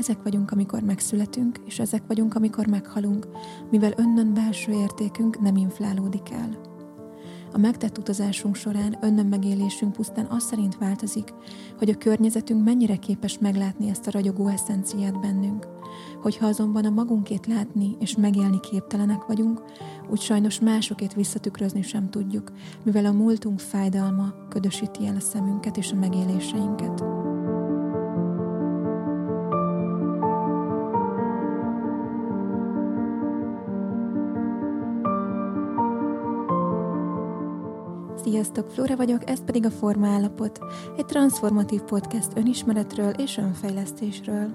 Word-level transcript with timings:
Ezek 0.00 0.22
vagyunk, 0.22 0.50
amikor 0.50 0.82
megszületünk, 0.82 1.58
és 1.64 1.78
ezek 1.78 2.02
vagyunk, 2.06 2.34
amikor 2.34 2.66
meghalunk, 2.66 3.28
mivel 3.70 3.92
önnön 3.96 4.34
belső 4.34 4.72
értékünk 4.72 5.40
nem 5.40 5.56
inflálódik 5.56 6.30
el. 6.30 6.60
A 7.52 7.58
megtett 7.58 7.98
utazásunk 7.98 8.54
során 8.54 8.98
önnön 9.00 9.26
megélésünk 9.26 9.92
pusztán 9.92 10.26
az 10.26 10.42
szerint 10.42 10.78
változik, 10.78 11.34
hogy 11.78 11.88
a 11.88 11.96
környezetünk 11.96 12.64
mennyire 12.64 12.96
képes 12.96 13.38
meglátni 13.38 13.88
ezt 13.88 14.06
a 14.06 14.10
ragyogó 14.10 14.48
eszenciát 14.48 15.20
bennünk. 15.20 15.66
Hogyha 16.22 16.46
azonban 16.46 16.84
a 16.84 16.90
magunkét 16.90 17.46
látni 17.46 17.96
és 17.98 18.16
megélni 18.16 18.60
képtelenek 18.60 19.26
vagyunk, 19.26 19.62
úgy 20.10 20.20
sajnos 20.20 20.60
másokét 20.60 21.14
visszatükrözni 21.14 21.82
sem 21.82 22.10
tudjuk, 22.10 22.52
mivel 22.84 23.04
a 23.04 23.12
múltunk 23.12 23.58
fájdalma 23.58 24.34
ködösíti 24.48 25.06
el 25.06 25.16
a 25.16 25.20
szemünket 25.20 25.76
és 25.76 25.92
a 25.92 25.96
megéléseinket. 25.96 27.04
Sziasztok, 38.40 38.70
Flóra 38.70 38.96
vagyok, 38.96 39.28
ez 39.28 39.44
pedig 39.44 39.64
a 39.64 39.70
Formállapot, 39.70 40.58
egy 40.96 41.04
transformatív 41.04 41.80
podcast 41.80 42.36
önismeretről 42.36 43.10
és 43.10 43.36
önfejlesztésről. 43.36 44.50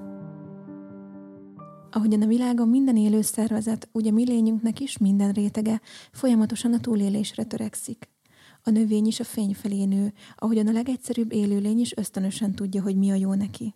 Ahogyan 1.91 2.21
a 2.21 2.27
világon 2.27 2.67
minden 2.67 2.98
élő 2.98 3.21
szervezet, 3.21 3.90
úgy 3.91 4.07
a 4.07 4.12
mi 4.12 4.26
lényünknek 4.26 4.79
is 4.79 4.98
minden 4.98 5.31
rétege 5.31 5.81
folyamatosan 6.12 6.73
a 6.73 6.79
túlélésre 6.79 7.43
törekszik. 7.43 8.09
A 8.63 8.70
növény 8.70 9.05
is 9.05 9.20
a 9.20 9.23
fény 9.23 9.53
felé 9.53 9.84
nő, 9.84 10.13
ahogyan 10.35 10.67
a 10.67 10.71
legegyszerűbb 10.71 11.34
élőlény 11.34 11.79
is 11.79 11.98
ösztönösen 11.98 12.52
tudja, 12.52 12.81
hogy 12.81 12.98
mi 12.98 13.12
a 13.12 13.15
jó 13.15 13.34
neki. 13.34 13.76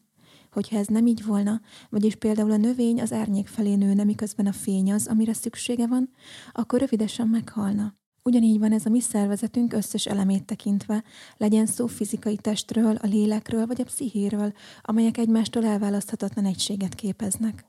Hogyha 0.51 0.77
ez 0.77 0.87
nem 0.87 1.07
így 1.07 1.25
volna, 1.25 1.61
vagyis 1.89 2.15
például 2.15 2.51
a 2.51 2.57
növény 2.57 3.01
az 3.01 3.13
árnyék 3.13 3.47
felé 3.47 3.75
nőne, 3.75 4.03
miközben 4.03 4.45
a 4.45 4.51
fény 4.51 4.93
az, 4.93 5.07
amire 5.07 5.33
szüksége 5.33 5.87
van, 5.87 6.09
akkor 6.51 6.79
rövidesen 6.79 7.27
meghalna. 7.27 7.98
Ugyanígy 8.29 8.59
van 8.59 8.71
ez 8.71 8.85
a 8.85 8.89
mi 8.89 8.99
szervezetünk 8.99 9.73
összes 9.73 10.05
elemét 10.05 10.45
tekintve, 10.45 11.03
legyen 11.37 11.65
szó 11.65 11.87
fizikai 11.87 12.35
testről, 12.35 12.95
a 12.95 13.07
lélekről 13.07 13.65
vagy 13.65 13.81
a 13.81 13.83
pszichéről, 13.83 14.53
amelyek 14.81 15.17
egymástól 15.17 15.65
elválaszthatatlan 15.65 16.45
egységet 16.45 16.95
képeznek. 16.95 17.65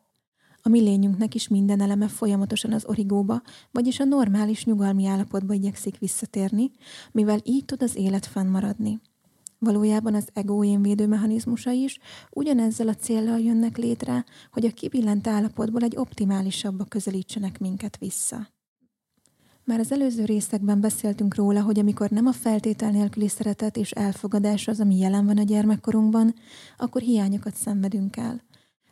A 0.62 0.68
mi 0.68 0.80
lényünknek 0.80 1.34
is 1.34 1.48
minden 1.48 1.80
eleme 1.80 2.08
folyamatosan 2.08 2.72
az 2.72 2.84
origóba, 2.86 3.42
vagyis 3.70 4.00
a 4.00 4.04
normális 4.04 4.64
nyugalmi 4.64 5.06
állapotba 5.06 5.52
igyekszik 5.54 5.98
visszatérni, 5.98 6.70
mivel 7.12 7.40
így 7.44 7.64
tud 7.64 7.82
az 7.82 7.96
élet 7.96 8.26
fennmaradni. 8.26 9.00
Valójában 9.58 10.14
az 10.14 10.28
ego 10.32 10.64
énvédő 10.64 11.06
mechanizmusa 11.06 11.70
is 11.70 11.98
ugyanezzel 12.30 12.88
a 12.88 12.94
céllal 12.94 13.40
jönnek 13.40 13.76
létre, 13.76 14.24
hogy 14.52 14.66
a 14.66 14.72
kibillent 14.72 15.26
állapotból 15.26 15.82
egy 15.82 15.96
optimálisabbba 15.96 16.84
közelítsenek 16.84 17.58
minket 17.58 17.96
vissza. 17.98 18.48
Már 19.70 19.78
az 19.78 19.92
előző 19.92 20.24
részekben 20.24 20.80
beszéltünk 20.80 21.34
róla, 21.34 21.62
hogy 21.62 21.78
amikor 21.78 22.10
nem 22.10 22.26
a 22.26 22.32
feltétel 22.32 22.90
nélküli 22.90 23.28
szeretet 23.28 23.76
és 23.76 23.90
elfogadás 23.90 24.68
az, 24.68 24.80
ami 24.80 24.98
jelen 24.98 25.26
van 25.26 25.38
a 25.38 25.42
gyermekkorunkban, 25.42 26.34
akkor 26.76 27.00
hiányokat 27.00 27.54
szenvedünk 27.54 28.16
el. 28.16 28.42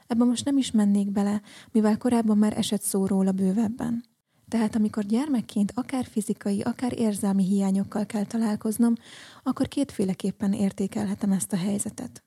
Ebben 0.06 0.26
most 0.26 0.44
nem 0.44 0.58
is 0.58 0.70
mennék 0.70 1.10
bele, 1.10 1.42
mivel 1.72 1.96
korábban 1.96 2.38
már 2.38 2.58
esett 2.58 2.82
szó 2.82 3.06
róla 3.06 3.32
bővebben. 3.32 4.04
Tehát 4.48 4.74
amikor 4.74 5.04
gyermekként 5.04 5.72
akár 5.74 6.04
fizikai, 6.04 6.60
akár 6.60 6.98
érzelmi 6.98 7.44
hiányokkal 7.44 8.06
kell 8.06 8.24
találkoznom, 8.24 8.94
akkor 9.42 9.68
kétféleképpen 9.68 10.52
értékelhetem 10.52 11.32
ezt 11.32 11.52
a 11.52 11.56
helyzetet 11.56 12.22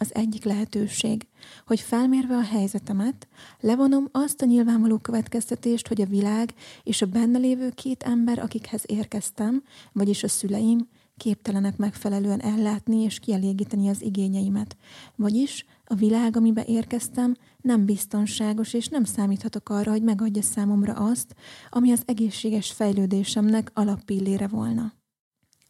az 0.00 0.14
egyik 0.14 0.44
lehetőség, 0.44 1.26
hogy 1.66 1.80
felmérve 1.80 2.36
a 2.36 2.42
helyzetemet, 2.42 3.28
levonom 3.60 4.08
azt 4.12 4.42
a 4.42 4.46
nyilvánvaló 4.46 4.98
következtetést, 4.98 5.88
hogy 5.88 6.00
a 6.00 6.06
világ 6.06 6.54
és 6.82 7.02
a 7.02 7.06
benne 7.06 7.38
lévő 7.38 7.70
két 7.70 8.02
ember, 8.02 8.38
akikhez 8.38 8.82
érkeztem, 8.86 9.62
vagyis 9.92 10.22
a 10.22 10.28
szüleim, 10.28 10.88
képtelenek 11.16 11.76
megfelelően 11.76 12.40
ellátni 12.40 13.02
és 13.02 13.18
kielégíteni 13.18 13.88
az 13.88 14.02
igényeimet. 14.02 14.76
Vagyis 15.16 15.64
a 15.84 15.94
világ, 15.94 16.36
amibe 16.36 16.64
érkeztem, 16.64 17.36
nem 17.60 17.84
biztonságos, 17.84 18.72
és 18.72 18.88
nem 18.88 19.04
számíthatok 19.04 19.68
arra, 19.68 19.90
hogy 19.90 20.02
megadja 20.02 20.42
számomra 20.42 20.92
azt, 20.92 21.34
ami 21.70 21.92
az 21.92 22.02
egészséges 22.04 22.72
fejlődésemnek 22.72 23.70
alappillére 23.74 24.46
volna. 24.46 24.97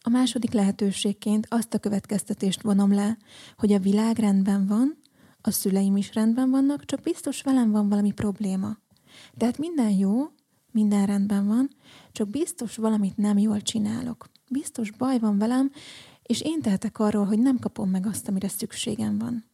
A 0.09 0.11
második 0.11 0.51
lehetőségként 0.51 1.47
azt 1.49 1.73
a 1.73 1.79
következtetést 1.79 2.61
vonom 2.61 2.93
le, 2.93 3.17
hogy 3.57 3.73
a 3.73 3.79
világ 3.79 4.17
rendben 4.17 4.67
van, 4.67 4.97
a 5.41 5.51
szüleim 5.51 5.97
is 5.97 6.13
rendben 6.13 6.49
vannak, 6.49 6.85
csak 6.85 7.01
biztos 7.01 7.41
velem 7.41 7.71
van 7.71 7.89
valami 7.89 8.11
probléma. 8.11 8.77
Tehát 9.37 9.57
minden 9.57 9.89
jó, 9.89 10.31
minden 10.71 11.05
rendben 11.05 11.47
van, 11.47 11.69
csak 12.11 12.29
biztos 12.29 12.75
valamit 12.75 13.17
nem 13.17 13.37
jól 13.37 13.61
csinálok. 13.61 14.29
Biztos 14.51 14.91
baj 14.91 15.19
van 15.19 15.37
velem, 15.37 15.71
és 16.23 16.41
én 16.41 16.61
tehetek 16.61 16.99
arról, 16.99 17.25
hogy 17.25 17.39
nem 17.39 17.59
kapom 17.59 17.89
meg 17.89 18.05
azt, 18.05 18.27
amire 18.27 18.47
szükségem 18.47 19.17
van. 19.17 19.45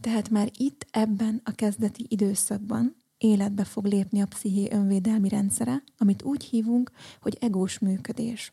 Tehát 0.00 0.30
már 0.30 0.50
itt, 0.56 0.86
ebben 0.90 1.40
a 1.44 1.50
kezdeti 1.50 2.06
időszakban 2.08 2.96
életbe 3.18 3.64
fog 3.64 3.84
lépni 3.84 4.20
a 4.20 4.26
psziché 4.26 4.68
önvédelmi 4.72 5.28
rendszere, 5.28 5.82
amit 5.98 6.22
úgy 6.22 6.44
hívunk, 6.44 6.90
hogy 7.20 7.36
egós 7.40 7.78
működés. 7.78 8.52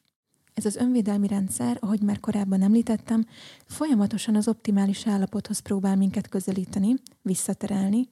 Ez 0.60 0.66
az 0.66 0.76
önvédelmi 0.76 1.28
rendszer, 1.28 1.78
ahogy 1.82 2.02
már 2.02 2.20
korábban 2.20 2.62
említettem, 2.62 3.26
folyamatosan 3.66 4.36
az 4.36 4.48
optimális 4.48 5.08
állapothoz 5.08 5.60
próbál 5.60 5.96
minket 5.96 6.28
közelíteni, 6.28 6.94
visszaterelni, 7.22 8.10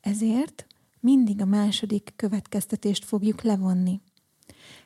ezért 0.00 0.66
mindig 1.00 1.40
a 1.40 1.44
második 1.44 2.12
következtetést 2.16 3.04
fogjuk 3.04 3.42
levonni. 3.42 4.00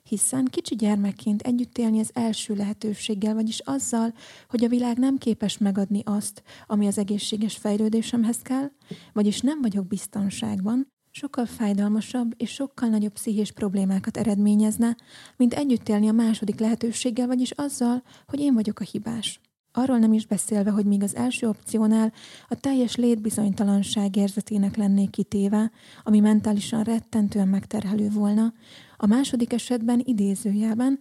Hiszen 0.02 0.44
kicsi 0.44 0.74
gyermekként 0.74 1.42
együtt 1.42 1.78
élni 1.78 1.98
az 2.00 2.10
első 2.12 2.54
lehetőséggel, 2.54 3.34
vagyis 3.34 3.58
azzal, 3.58 4.14
hogy 4.48 4.64
a 4.64 4.68
világ 4.68 4.98
nem 4.98 5.18
képes 5.18 5.58
megadni 5.58 6.00
azt, 6.04 6.42
ami 6.66 6.86
az 6.86 6.98
egészséges 6.98 7.56
fejlődésemhez 7.56 8.38
kell, 8.38 8.70
vagyis 9.12 9.40
nem 9.40 9.60
vagyok 9.60 9.86
biztonságban, 9.86 10.93
sokkal 11.16 11.46
fájdalmasabb 11.46 12.34
és 12.36 12.50
sokkal 12.50 12.88
nagyobb 12.88 13.12
pszichés 13.12 13.52
problémákat 13.52 14.16
eredményezne, 14.16 14.96
mint 15.36 15.54
együtt 15.54 15.88
élni 15.88 16.08
a 16.08 16.12
második 16.12 16.60
lehetőséggel, 16.60 17.26
vagyis 17.26 17.50
azzal, 17.50 18.02
hogy 18.26 18.40
én 18.40 18.54
vagyok 18.54 18.80
a 18.80 18.84
hibás. 18.84 19.40
Arról 19.72 19.98
nem 19.98 20.12
is 20.12 20.26
beszélve, 20.26 20.70
hogy 20.70 20.84
még 20.84 21.02
az 21.02 21.16
első 21.16 21.48
opciónál 21.48 22.12
a 22.48 22.54
teljes 22.54 22.96
létbizonytalanság 22.96 24.16
érzetének 24.16 24.76
lennék 24.76 25.10
kitéve, 25.10 25.70
ami 26.02 26.20
mentálisan 26.20 26.82
rettentően 26.82 27.48
megterhelő 27.48 28.10
volna, 28.10 28.52
a 28.96 29.06
második 29.06 29.52
esetben 29.52 30.02
idézőjelben 30.04 30.98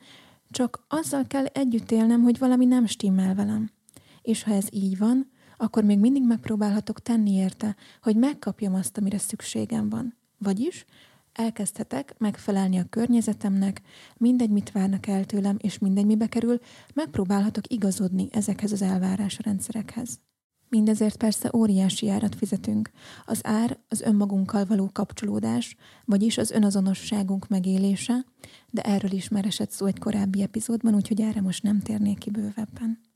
csak 0.49 0.85
azzal 0.87 1.27
kell 1.27 1.45
együtt 1.45 1.91
élnem, 1.91 2.21
hogy 2.21 2.37
valami 2.37 2.65
nem 2.65 2.85
stimmel 2.85 3.35
velem. 3.35 3.71
És 4.21 4.43
ha 4.43 4.53
ez 4.53 4.67
így 4.71 4.97
van, 4.97 5.31
akkor 5.57 5.83
még 5.83 5.99
mindig 5.99 6.25
megpróbálhatok 6.25 7.01
tenni 7.01 7.31
érte, 7.31 7.75
hogy 8.01 8.15
megkapjam 8.15 8.73
azt, 8.73 8.97
amire 8.97 9.17
szükségem 9.17 9.89
van. 9.89 10.15
Vagyis 10.37 10.85
elkezdhetek 11.33 12.15
megfelelni 12.17 12.77
a 12.77 12.85
környezetemnek, 12.89 13.81
mindegy, 14.17 14.49
mit 14.49 14.71
várnak 14.71 15.07
el 15.07 15.25
tőlem, 15.25 15.57
és 15.59 15.79
mindegy, 15.79 16.05
mibe 16.05 16.27
kerül, 16.27 16.59
megpróbálhatok 16.93 17.71
igazodni 17.71 18.27
ezekhez 18.31 18.71
az 18.71 18.81
elvárásrendszerekhez. 18.81 20.19
Mindezért 20.69 21.17
persze 21.17 21.49
óriási 21.55 22.09
árat 22.09 22.35
fizetünk. 22.35 22.91
Az 23.25 23.39
ár 23.43 23.79
az 23.89 24.01
önmagunkkal 24.01 24.65
való 24.65 24.89
kapcsolódás, 24.93 25.75
vagyis 26.05 26.37
az 26.37 26.51
önazonosságunk 26.51 27.47
megélése, 27.47 28.25
de 28.69 28.81
erről 28.81 29.11
is 29.11 29.29
már 29.29 29.45
esett 29.45 29.71
szó 29.71 29.85
egy 29.85 29.99
korábbi 29.99 30.41
epizódban, 30.41 30.95
úgyhogy 30.95 31.21
erre 31.21 31.41
most 31.41 31.63
nem 31.63 31.79
térnék 31.79 32.17
ki 32.17 32.29
bővebben. 32.29 33.12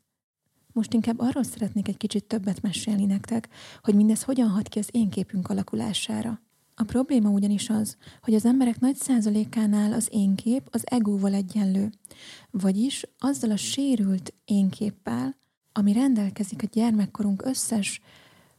Most 0.77 0.93
inkább 0.93 1.19
arról 1.19 1.43
szeretnék 1.43 1.87
egy 1.87 1.97
kicsit 1.97 2.23
többet 2.23 2.61
mesélni 2.61 3.05
nektek, 3.05 3.49
hogy 3.83 3.95
mindez 3.95 4.23
hogyan 4.23 4.49
hat 4.49 4.67
ki 4.67 4.79
az 4.79 4.89
én 4.91 5.09
képünk 5.09 5.49
alakulására. 5.49 6.41
A 6.75 6.83
probléma 6.83 7.29
ugyanis 7.29 7.69
az, 7.69 7.97
hogy 8.21 8.33
az 8.33 8.45
emberek 8.45 8.79
nagy 8.79 8.95
százalékánál 8.95 9.93
az 9.93 10.07
én 10.11 10.35
kép 10.35 10.67
az 10.71 10.81
egóval 10.85 11.33
egyenlő, 11.33 11.89
vagyis 12.51 13.05
azzal 13.19 13.51
a 13.51 13.55
sérült 13.55 14.33
én 14.45 14.69
képpel, 14.69 15.35
ami 15.71 15.93
rendelkezik 15.93 16.63
a 16.63 16.69
gyermekkorunk 16.71 17.45
összes 17.45 18.01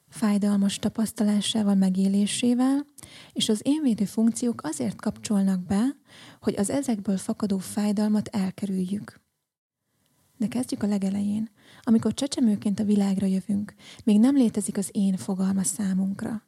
fájdalmas 0.09 0.79
tapasztalásával, 0.79 1.75
megélésével, 1.75 2.87
és 3.33 3.49
az 3.49 3.61
énvédő 3.63 4.05
funkciók 4.05 4.61
azért 4.63 5.01
kapcsolnak 5.01 5.61
be, 5.61 5.97
hogy 6.41 6.55
az 6.57 6.71
ezekből 6.71 7.17
fakadó 7.17 7.59
fájdalmat 7.59 8.29
elkerüljük. 8.29 9.21
De 10.37 10.49
kezdjük 10.49 10.83
a 10.83 10.87
legelején. 10.87 11.51
Amikor 11.89 12.15
csecsemőként 12.15 12.81
a 12.81 12.85
világra 12.85 13.27
jövünk, 13.27 13.75
még 14.05 14.19
nem 14.19 14.37
létezik 14.37 14.77
az 14.77 14.89
én 14.93 15.17
fogalma 15.17 15.63
számunkra. 15.63 16.43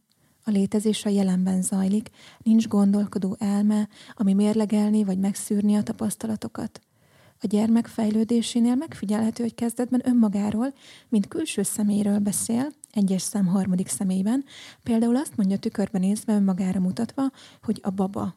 A 0.44 0.50
létezés 0.50 1.04
a 1.04 1.08
jelenben 1.08 1.62
zajlik, 1.62 2.10
nincs 2.42 2.68
gondolkodó 2.68 3.36
elme, 3.38 3.88
ami 4.14 4.34
mérlegelni 4.34 5.04
vagy 5.04 5.18
megszűrni 5.18 5.74
a 5.74 5.82
tapasztalatokat. 5.82 6.80
A 7.40 7.46
gyermek 7.46 7.86
fejlődésénél 7.86 8.74
megfigyelhető, 8.74 9.42
hogy 9.42 9.54
kezdetben 9.54 10.02
önmagáról, 10.04 10.72
mint 11.08 11.28
külső 11.28 11.62
személyről 11.62 12.18
beszél, 12.18 12.72
egyes 12.92 13.22
szám 13.22 13.46
harmadik 13.46 13.88
személyben, 13.88 14.44
például 14.82 15.16
azt 15.16 15.36
mondja 15.36 15.58
tükörben 15.58 16.00
nézve 16.00 16.34
önmagára 16.34 16.80
mutatva, 16.80 17.22
hogy 17.62 17.80
a 17.82 17.90
baba. 17.90 18.36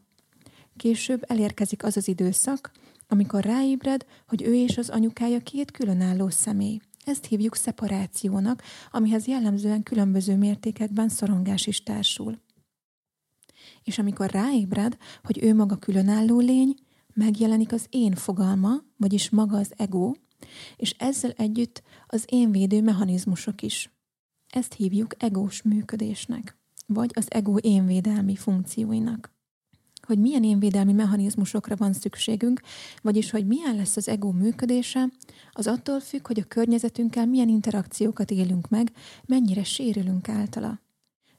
Később 0.77 1.23
elérkezik 1.27 1.83
az 1.83 1.97
az 1.97 2.07
időszak, 2.07 2.71
amikor 3.07 3.43
ráébred, 3.43 4.05
hogy 4.27 4.41
ő 4.41 4.55
és 4.55 4.77
az 4.77 4.89
anyukája 4.89 5.39
két 5.39 5.71
különálló 5.71 6.29
személy. 6.29 6.79
Ezt 7.05 7.25
hívjuk 7.25 7.55
szeparációnak, 7.55 8.61
amihez 8.91 9.27
jellemzően 9.27 9.83
különböző 9.83 10.37
mértékekben 10.37 11.09
szorongás 11.09 11.67
is 11.67 11.83
társul. 11.83 12.39
És 13.83 13.99
amikor 13.99 14.29
ráébred, 14.29 14.97
hogy 15.23 15.43
ő 15.43 15.55
maga 15.55 15.75
különálló 15.75 16.39
lény, 16.39 16.75
megjelenik 17.13 17.71
az 17.71 17.85
én 17.89 18.15
fogalma, 18.15 18.73
vagyis 18.97 19.29
maga 19.29 19.57
az 19.57 19.73
ego, 19.77 20.11
és 20.75 20.95
ezzel 20.97 21.31
együtt 21.31 21.83
az 22.07 22.25
én 22.27 22.51
védő 22.51 22.81
mechanizmusok 22.81 23.61
is. 23.61 23.93
Ezt 24.49 24.73
hívjuk 24.73 25.23
egós 25.23 25.61
működésnek, 25.61 26.57
vagy 26.85 27.11
az 27.13 27.31
ego 27.31 27.57
énvédelmi 27.57 28.35
funkcióinak. 28.35 29.32
Hogy 30.07 30.19
milyen 30.19 30.43
énvédelmi 30.43 30.93
mechanizmusokra 30.93 31.75
van 31.75 31.93
szükségünk, 31.93 32.61
vagyis 33.01 33.29
hogy 33.29 33.47
milyen 33.47 33.75
lesz 33.75 33.97
az 33.97 34.07
ego 34.07 34.31
működése, 34.31 35.09
az 35.51 35.67
attól 35.67 35.99
függ, 35.99 36.27
hogy 36.27 36.39
a 36.39 36.47
környezetünkkel 36.47 37.25
milyen 37.25 37.49
interakciókat 37.49 38.31
élünk 38.31 38.69
meg, 38.69 38.91
mennyire 39.25 39.63
sérülünk 39.63 40.29
általa. 40.29 40.81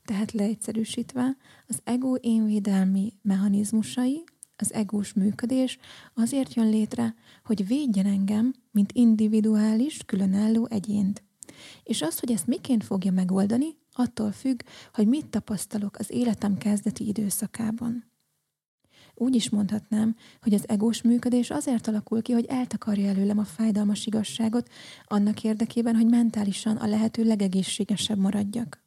Tehát 0.04 0.32
leegyszerűsítve, 0.32 1.36
az 1.66 1.78
ego 1.84 2.14
énvédelmi 2.14 3.12
mechanizmusai, 3.22 4.24
az 4.56 4.72
egós 4.72 5.12
működés 5.12 5.78
azért 6.14 6.54
jön 6.54 6.68
létre, 6.68 7.14
hogy 7.44 7.66
védjen 7.66 8.06
engem, 8.06 8.54
mint 8.70 8.92
individuális, 8.92 9.98
különálló 10.06 10.66
egyént. 10.70 11.22
És 11.82 12.02
az, 12.02 12.18
hogy 12.18 12.32
ezt 12.32 12.46
miként 12.46 12.84
fogja 12.84 13.12
megoldani, 13.12 13.76
attól 13.92 14.32
függ, 14.32 14.60
hogy 14.92 15.06
mit 15.06 15.26
tapasztalok 15.26 15.96
az 15.98 16.10
életem 16.10 16.58
kezdeti 16.58 17.06
időszakában. 17.06 18.13
Úgy 19.14 19.34
is 19.34 19.50
mondhatnám, 19.50 20.16
hogy 20.42 20.54
az 20.54 20.68
egós 20.68 21.02
működés 21.02 21.50
azért 21.50 21.86
alakul 21.86 22.22
ki, 22.22 22.32
hogy 22.32 22.44
eltakarja 22.44 23.08
előlem 23.08 23.38
a 23.38 23.44
fájdalmas 23.44 24.06
igazságot, 24.06 24.68
annak 25.04 25.44
érdekében, 25.44 25.94
hogy 25.94 26.06
mentálisan 26.06 26.76
a 26.76 26.86
lehető 26.86 27.24
legegészségesebb 27.24 28.18
maradjak. 28.18 28.82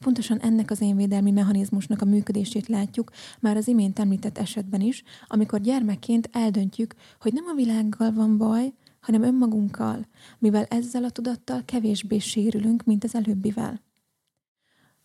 Pontosan 0.00 0.38
ennek 0.38 0.70
az 0.70 0.80
énvédelmi 0.80 1.30
mechanizmusnak 1.30 2.02
a 2.02 2.04
működését 2.04 2.68
látjuk 2.68 3.10
már 3.40 3.56
az 3.56 3.68
imént 3.68 3.98
említett 3.98 4.38
esetben 4.38 4.80
is, 4.80 5.02
amikor 5.26 5.60
gyermekként 5.60 6.28
eldöntjük, 6.32 6.94
hogy 7.20 7.32
nem 7.32 7.46
a 7.46 7.54
világgal 7.54 8.12
van 8.12 8.38
baj, 8.38 8.72
hanem 9.00 9.22
önmagunkkal, 9.22 10.06
mivel 10.38 10.64
ezzel 10.64 11.04
a 11.04 11.10
tudattal 11.10 11.62
kevésbé 11.64 12.18
sérülünk, 12.18 12.84
mint 12.84 13.04
az 13.04 13.14
előbbivel. 13.14 13.80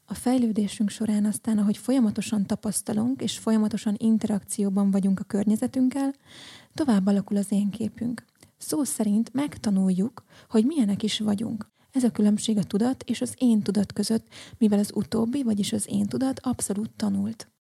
A 0.09 0.13
fejlődésünk 0.13 0.89
során 0.89 1.25
aztán, 1.25 1.57
ahogy 1.57 1.77
folyamatosan 1.77 2.45
tapasztalunk 2.45 3.21
és 3.21 3.37
folyamatosan 3.37 3.95
interakcióban 3.97 4.91
vagyunk 4.91 5.19
a 5.19 5.23
környezetünkkel, 5.23 6.13
tovább 6.73 7.05
alakul 7.07 7.37
az 7.37 7.51
én 7.51 7.69
képünk. 7.69 8.25
Szó 8.57 8.83
szerint 8.83 9.33
megtanuljuk, 9.33 10.23
hogy 10.49 10.65
milyenek 10.65 11.03
is 11.03 11.19
vagyunk. 11.19 11.71
Ez 11.91 12.03
a 12.03 12.11
különbség 12.11 12.57
a 12.57 12.63
tudat 12.63 13.03
és 13.03 13.21
az 13.21 13.33
én 13.37 13.61
tudat 13.61 13.93
között, 13.93 14.27
mivel 14.57 14.79
az 14.79 14.91
utóbbi, 14.93 15.43
vagyis 15.43 15.73
az 15.73 15.85
én 15.89 16.05
tudat 16.05 16.39
abszolút 16.39 16.91
tanult. 16.95 17.51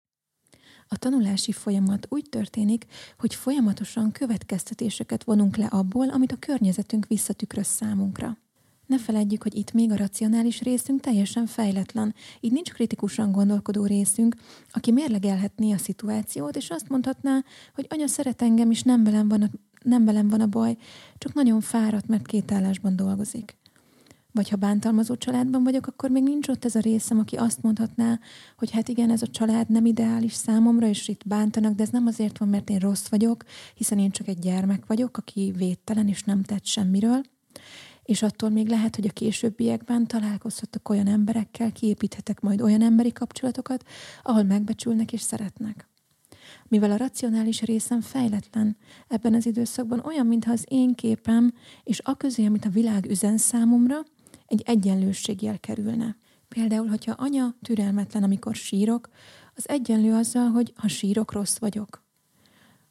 A 0.88 0.96
tanulási 0.96 1.52
folyamat 1.52 2.06
úgy 2.08 2.28
történik, 2.28 2.87
hogy 3.19 3.34
folyamatosan 3.34 4.12
következtetéseket 4.12 5.25
vonunk 5.25 5.56
le 5.56 5.66
abból, 5.66 6.08
amit 6.08 6.32
a 6.32 6.38
környezetünk 6.38 7.06
visszatükröz 7.06 7.66
számunkra. 7.66 8.38
Ne 8.86 8.98
feledjük, 8.98 9.42
hogy 9.42 9.54
itt 9.54 9.72
még 9.72 9.90
a 9.90 9.96
racionális 9.96 10.62
részünk 10.62 11.00
teljesen 11.00 11.46
fejletlen, 11.46 12.14
így 12.40 12.52
nincs 12.52 12.72
kritikusan 12.72 13.32
gondolkodó 13.32 13.84
részünk, 13.84 14.36
aki 14.70 14.92
mérlegelhetné 14.92 15.72
a 15.72 15.78
szituációt, 15.78 16.56
és 16.56 16.70
azt 16.70 16.88
mondhatná, 16.88 17.44
hogy 17.74 17.86
anya 17.88 18.06
szeret 18.06 18.42
engem, 18.42 18.70
és 18.70 18.82
nem 18.82 19.04
velem 19.04 19.28
van 19.28 19.42
a, 19.42 19.50
nem 19.82 20.04
velem 20.04 20.28
van 20.28 20.40
a 20.40 20.46
baj, 20.46 20.76
csak 21.18 21.34
nagyon 21.34 21.60
fáradt, 21.60 22.08
mert 22.08 22.26
két 22.26 22.52
állásban 22.52 22.96
dolgozik. 22.96 23.56
Vagy 24.32 24.48
ha 24.48 24.56
bántalmazó 24.56 25.16
családban 25.16 25.62
vagyok, 25.62 25.86
akkor 25.86 26.10
még 26.10 26.22
nincs 26.22 26.48
ott 26.48 26.64
ez 26.64 26.74
a 26.74 26.80
részem, 26.80 27.18
aki 27.18 27.36
azt 27.36 27.62
mondhatná, 27.62 28.20
hogy 28.56 28.70
hát 28.70 28.88
igen, 28.88 29.10
ez 29.10 29.22
a 29.22 29.26
család 29.26 29.68
nem 29.68 29.86
ideális 29.86 30.32
számomra, 30.32 30.86
és 30.86 31.08
itt 31.08 31.26
bántanak, 31.26 31.74
de 31.74 31.82
ez 31.82 31.88
nem 31.88 32.06
azért 32.06 32.38
van, 32.38 32.48
mert 32.48 32.70
én 32.70 32.78
rossz 32.78 33.06
vagyok, 33.08 33.44
hiszen 33.74 33.98
én 33.98 34.10
csak 34.10 34.28
egy 34.28 34.38
gyermek 34.38 34.86
vagyok, 34.86 35.16
aki 35.16 35.52
védtelen 35.56 36.08
és 36.08 36.22
nem 36.22 36.42
tett 36.42 36.64
semmiről. 36.64 37.20
És 38.06 38.23
attól 38.23 38.50
még 38.50 38.69
lehet, 38.69 38.97
hogy 38.97 39.06
a 39.06 39.12
későbbiekben 39.12 40.06
találkozhatok 40.06 40.88
olyan 40.88 41.06
emberekkel, 41.06 41.73
kiépíthetek 41.73 42.41
majd 42.41 42.61
olyan 42.61 42.82
emberi 42.82 43.12
kapcsolatokat, 43.12 43.85
ahol 44.23 44.43
megbecsülnek 44.43 45.12
és 45.12 45.20
szeretnek. 45.20 45.88
Mivel 46.69 46.91
a 46.91 46.97
racionális 46.97 47.62
részem 47.62 48.00
fejletlen, 48.00 48.76
ebben 49.08 49.35
az 49.35 49.47
időszakban 49.47 50.00
olyan, 50.05 50.26
mintha 50.26 50.53
az 50.53 50.64
én 50.69 50.94
képem 50.94 51.53
és 51.82 52.00
a 52.05 52.17
közé, 52.17 52.47
amit 52.47 52.64
a 52.64 52.70
világ 52.70 53.11
üzen 53.11 53.37
számomra, 53.37 54.03
egy 54.47 54.62
egyenlőségjel 54.67 55.61
kerülne. 55.61 56.17
Például, 56.49 56.87
hogyha 56.87 57.12
anya 57.12 57.55
türelmetlen, 57.62 58.23
amikor 58.23 58.55
sírok, 58.55 59.08
az 59.55 59.69
egyenlő 59.69 60.14
azzal, 60.14 60.49
hogy 60.49 60.73
ha 60.76 60.88
sírok, 60.88 61.32
rossz 61.32 61.58
vagyok. 61.58 62.05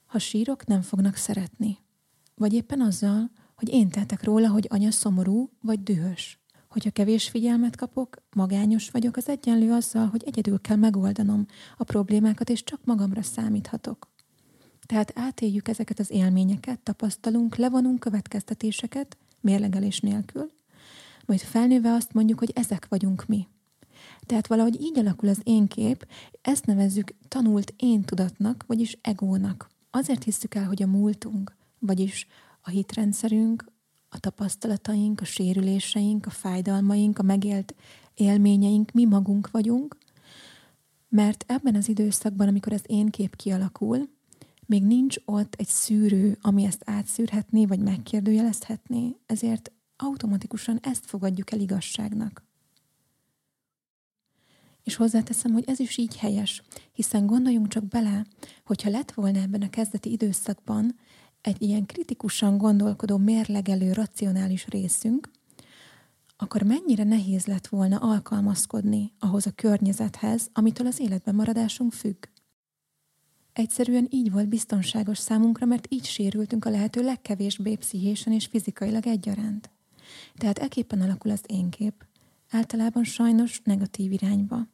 Ha 0.06 0.20
sírok, 0.20 0.66
nem 0.66 0.82
fognak 0.82 1.16
szeretni. 1.16 1.78
Vagy 2.36 2.54
éppen 2.54 2.82
azzal, 2.82 3.32
hogy 3.56 3.70
én 3.70 3.90
tettek 3.90 4.24
róla, 4.24 4.50
hogy 4.50 4.68
anya 4.70 4.92
szomorú 4.92 5.50
vagy 5.62 5.84
dühös. 5.84 6.40
Hogyha 6.70 6.90
kevés 6.90 7.30
figyelmet 7.30 7.76
kapok, 7.76 8.24
magányos 8.36 8.90
vagyok, 8.90 9.18
az 9.18 9.30
egyenlő 9.30 9.72
azzal, 9.72 10.08
hogy 10.08 10.24
egyedül 10.26 10.62
kell 10.62 10.76
megoldanom 10.76 11.46
a 11.78 11.84
problémákat, 11.84 12.50
és 12.50 12.64
csak 12.64 12.80
magamra 12.84 13.22
számíthatok. 13.22 14.14
Tehát 14.86 15.12
átéljük 15.16 15.68
ezeket 15.68 16.00
az 16.00 16.12
élményeket, 16.12 16.80
tapasztalunk, 16.80 17.56
levonunk 17.56 18.00
következtetéseket, 18.00 19.18
mérlegelés 19.42 20.00
nélkül, 20.00 20.52
majd 21.26 21.40
felnőve 21.40 21.94
azt 21.94 22.14
mondjuk, 22.14 22.40
hogy 22.40 22.52
ezek 22.56 22.86
vagyunk 22.90 23.26
mi. 23.28 23.48
Tehát 24.26 24.48
valahogy 24.48 24.82
így 24.82 25.00
alakul 25.00 25.30
az 25.30 25.40
én 25.44 25.68
kép, 25.68 26.08
ezt 26.42 26.66
nevezzük 26.66 27.14
tanult 27.28 27.74
én 27.78 28.02
tudatnak, 28.02 28.64
vagyis 28.68 28.98
egónak. 29.02 29.70
Azért 29.92 30.24
hisszük 30.24 30.56
el, 30.56 30.66
hogy 30.66 30.84
a 30.84 30.88
múltunk, 30.88 31.56
vagyis 31.80 32.28
a 32.66 32.70
hitrendszerünk, 32.70 33.66
a 34.10 34.20
tapasztalataink, 34.20 35.22
a 35.22 35.26
sérüléseink, 35.26 36.26
a 36.26 36.30
fájdalmaink, 36.30 37.20
a 37.20 37.24
megélt 37.24 37.76
élményeink, 38.14 38.92
mi 38.92 39.06
magunk 39.06 39.52
vagyunk, 39.52 39.98
mert 41.10 41.44
ebben 41.48 41.76
az 41.76 41.88
időszakban, 41.90 42.48
amikor 42.48 42.74
az 42.74 42.84
én 42.86 43.10
kép 43.10 43.36
kialakul, 43.36 44.10
még 44.66 44.84
nincs 44.84 45.16
ott 45.26 45.56
egy 45.58 45.68
szűrő, 45.68 46.38
ami 46.42 46.64
ezt 46.64 46.82
átszűrhetné, 46.86 47.66
vagy 47.66 47.80
megkérdőjelezhetné, 47.80 49.16
ezért 49.26 49.72
automatikusan 49.98 50.80
ezt 50.82 51.06
fogadjuk 51.06 51.52
el 51.52 51.60
igazságnak. 51.60 52.44
És 54.84 54.96
hozzáteszem, 54.96 55.52
hogy 55.52 55.64
ez 55.68 55.80
is 55.80 55.98
így 55.98 56.18
helyes, 56.18 56.62
hiszen 56.92 57.26
gondoljunk 57.26 57.68
csak 57.68 57.88
bele, 57.88 58.26
hogyha 58.66 58.90
lett 58.90 59.12
volna 59.12 59.40
ebben 59.40 59.62
a 59.62 59.70
kezdeti 59.70 60.12
időszakban 60.12 60.96
egy 61.46 61.62
ilyen 61.62 61.86
kritikusan 61.86 62.58
gondolkodó, 62.58 63.18
mérlegelő, 63.18 63.94
racionális 63.94 64.68
részünk, 64.68 65.30
akkor 66.38 66.62
mennyire 66.62 67.04
nehéz 67.04 67.46
lett 67.46 67.68
volna 67.68 67.98
alkalmazkodni 67.98 69.14
ahhoz 69.20 69.46
a 69.46 69.52
környezethez, 69.52 70.50
amitől 70.54 70.88
az 70.88 71.00
életben 71.00 71.36
maradásunk 71.36 71.94
függ. 71.94 72.26
Egyszerűen 73.54 74.08
így 74.10 74.32
volt 74.32 74.48
biztonságos 74.48 75.18
számunkra, 75.18 75.66
mert 75.66 75.88
így 75.90 76.06
sérültünk 76.06 76.66
a 76.66 76.70
lehető 76.70 77.02
legkevésbé 77.02 77.76
pszichésen 77.76 78.34
és 78.34 78.46
fizikailag 78.46 79.08
egyaránt. 79.08 79.70
Tehát 80.36 80.58
eképpen 80.58 81.02
alakul 81.02 81.32
az 81.32 81.42
én 81.48 81.70
kép, 81.70 82.06
általában 82.50 83.04
sajnos 83.04 83.62
negatív 83.64 84.12
irányba. 84.12 84.68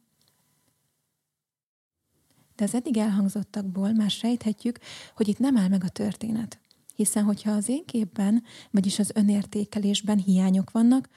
De 2.56 2.64
az 2.64 2.74
eddig 2.74 2.96
elhangzottakból 2.96 3.92
már 3.92 4.10
sejthetjük, 4.10 4.78
hogy 5.16 5.28
itt 5.28 5.38
nem 5.38 5.56
áll 5.56 5.68
meg 5.68 5.84
a 5.84 5.88
történet. 5.88 6.61
Hiszen, 7.02 7.24
hogyha 7.24 7.50
az 7.50 7.68
én 7.68 7.84
képben, 7.84 8.42
vagyis 8.70 8.98
az 8.98 9.10
önértékelésben 9.14 10.18
hiányok 10.18 10.70
vannak, 10.70 11.08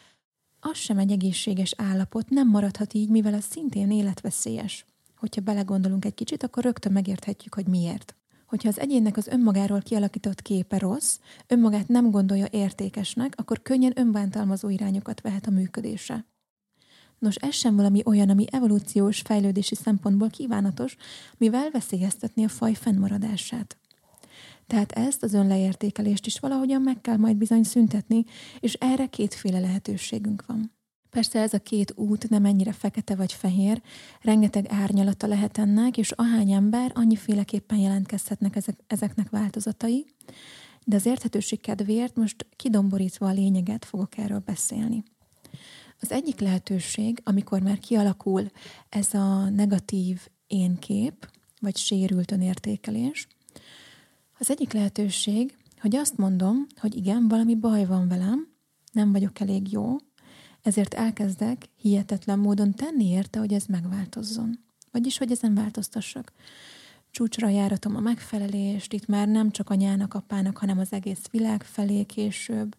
az 0.60 0.78
sem 0.78 0.98
egy 0.98 1.12
egészséges 1.12 1.74
állapot, 1.78 2.30
nem 2.30 2.50
maradhat 2.50 2.94
így, 2.94 3.10
mivel 3.10 3.34
az 3.34 3.46
szintén 3.50 3.92
életveszélyes. 3.92 4.86
Hogyha 5.18 5.42
belegondolunk 5.42 6.06
egy 6.06 6.14
kicsit, 6.14 6.44
akkor 6.44 6.64
rögtön 6.64 6.92
megérthetjük, 6.92 7.54
hogy 7.54 7.68
miért. 7.68 8.16
Hogyha 8.46 8.68
az 8.68 8.80
egyénnek 8.80 9.18
az 9.18 9.28
önmagáról 9.28 9.82
kialakított 9.82 10.42
képe 10.42 10.78
rossz, 10.78 11.20
önmagát 11.48 11.88
nem 11.88 12.12
gondolja 12.12 12.48
értékesnek, 12.52 13.34
akkor 13.38 13.62
könnyen 13.62 13.94
önbántalmazó 13.96 14.70
irányokat 14.70 15.22
vehet 15.22 15.48
a 15.48 15.52
működése. 15.52 16.26
Nos, 17.20 17.36
ez 17.36 17.54
sem 17.54 17.76
valami 17.76 18.02
olyan, 18.06 18.30
ami 18.30 18.46
evolúciós 18.52 19.22
fejlődési 19.22 19.76
szempontból 19.76 20.30
kívánatos, 20.30 20.96
mivel 21.38 21.72
veszélyeztetni 21.72 22.44
a 22.44 22.50
faj 22.50 22.74
fennmaradását. 22.74 23.78
Tehát 24.68 24.92
ezt 24.92 25.24
az 25.24 25.34
önleértékelést 25.34 26.26
is 26.26 26.40
valahogyan 26.40 26.82
meg 26.82 27.02
kell 27.02 27.18
majd 27.18 27.38
bizony 27.38 27.64
szüntetni, 27.64 28.26
és 28.60 28.74
erre 28.74 29.06
kétféle 29.06 29.60
lehetőségünk 29.60 30.46
van. 30.46 30.74
Persze 31.10 31.40
ez 31.40 31.54
a 31.54 31.60
két 31.60 31.94
út 31.96 32.30
nem 32.30 32.46
ennyire 32.46 32.72
fekete 32.72 33.16
vagy 33.16 33.34
fehér, 33.34 33.82
rengeteg 34.22 34.66
árnyalata 34.70 35.28
lehet 35.28 35.58
ennek, 35.58 35.98
és 35.98 36.12
ahány 36.12 36.52
ember, 36.52 36.92
annyiféleképpen 36.94 37.78
jelentkezhetnek 37.78 38.56
ezek, 38.56 38.80
ezeknek 38.88 39.30
változatai, 39.30 40.06
de 40.84 40.96
az 40.96 41.06
érthetőség 41.06 41.62
kedvéért 41.62 42.16
most 42.16 42.46
kidomborítva 42.56 43.28
a 43.28 43.34
lényeget 43.34 43.86
fogok 43.86 44.18
erről 44.18 44.42
beszélni. 44.46 45.04
Az 46.00 46.12
egyik 46.12 46.40
lehetőség, 46.40 47.22
amikor 47.24 47.62
már 47.62 47.80
kialakul 47.80 48.52
ez 48.90 49.14
a 49.14 49.50
negatív 49.50 50.28
énkép, 50.48 51.30
vagy 51.60 51.78
sérült 51.78 52.32
önértékelés, 52.32 53.28
az 54.40 54.50
egyik 54.50 54.74
lehetőség, 54.74 55.58
hogy 55.80 55.96
azt 55.96 56.18
mondom, 56.18 56.68
hogy 56.80 56.96
igen, 56.96 57.28
valami 57.28 57.56
baj 57.56 57.86
van 57.86 58.08
velem, 58.08 58.48
nem 58.92 59.12
vagyok 59.12 59.40
elég 59.40 59.72
jó, 59.72 59.96
ezért 60.62 60.94
elkezdek 60.94 61.70
hihetetlen 61.76 62.40
módon 62.40 62.74
tenni 62.74 63.10
érte, 63.10 63.40
hogy 63.40 63.54
ez 63.54 63.66
megváltozzon. 63.66 64.60
Vagyis, 64.92 65.18
hogy 65.18 65.32
ezen 65.32 65.54
változtassak. 65.54 66.32
Csúcsra 67.12 67.50
járatom 67.50 67.96
a 67.96 68.00
megfelelést, 68.00 68.94
itt 68.94 69.06
már 69.06 69.28
nem 69.28 69.52
csak 69.52 69.70
anyának, 69.70 70.14
apának, 70.14 70.58
hanem 70.58 70.80
az 70.80 70.94
egész 70.94 71.28
világ 71.32 71.64
felé 71.64 72.04
később. 72.04 72.76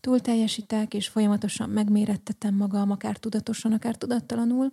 Túl 0.00 0.20
teljesítek, 0.20 0.94
és 0.94 1.08
folyamatosan 1.08 1.70
megmérettetem 1.70 2.54
magam, 2.54 2.90
akár 2.90 3.16
tudatosan, 3.16 3.72
akár 3.72 3.96
tudattalanul, 3.96 4.72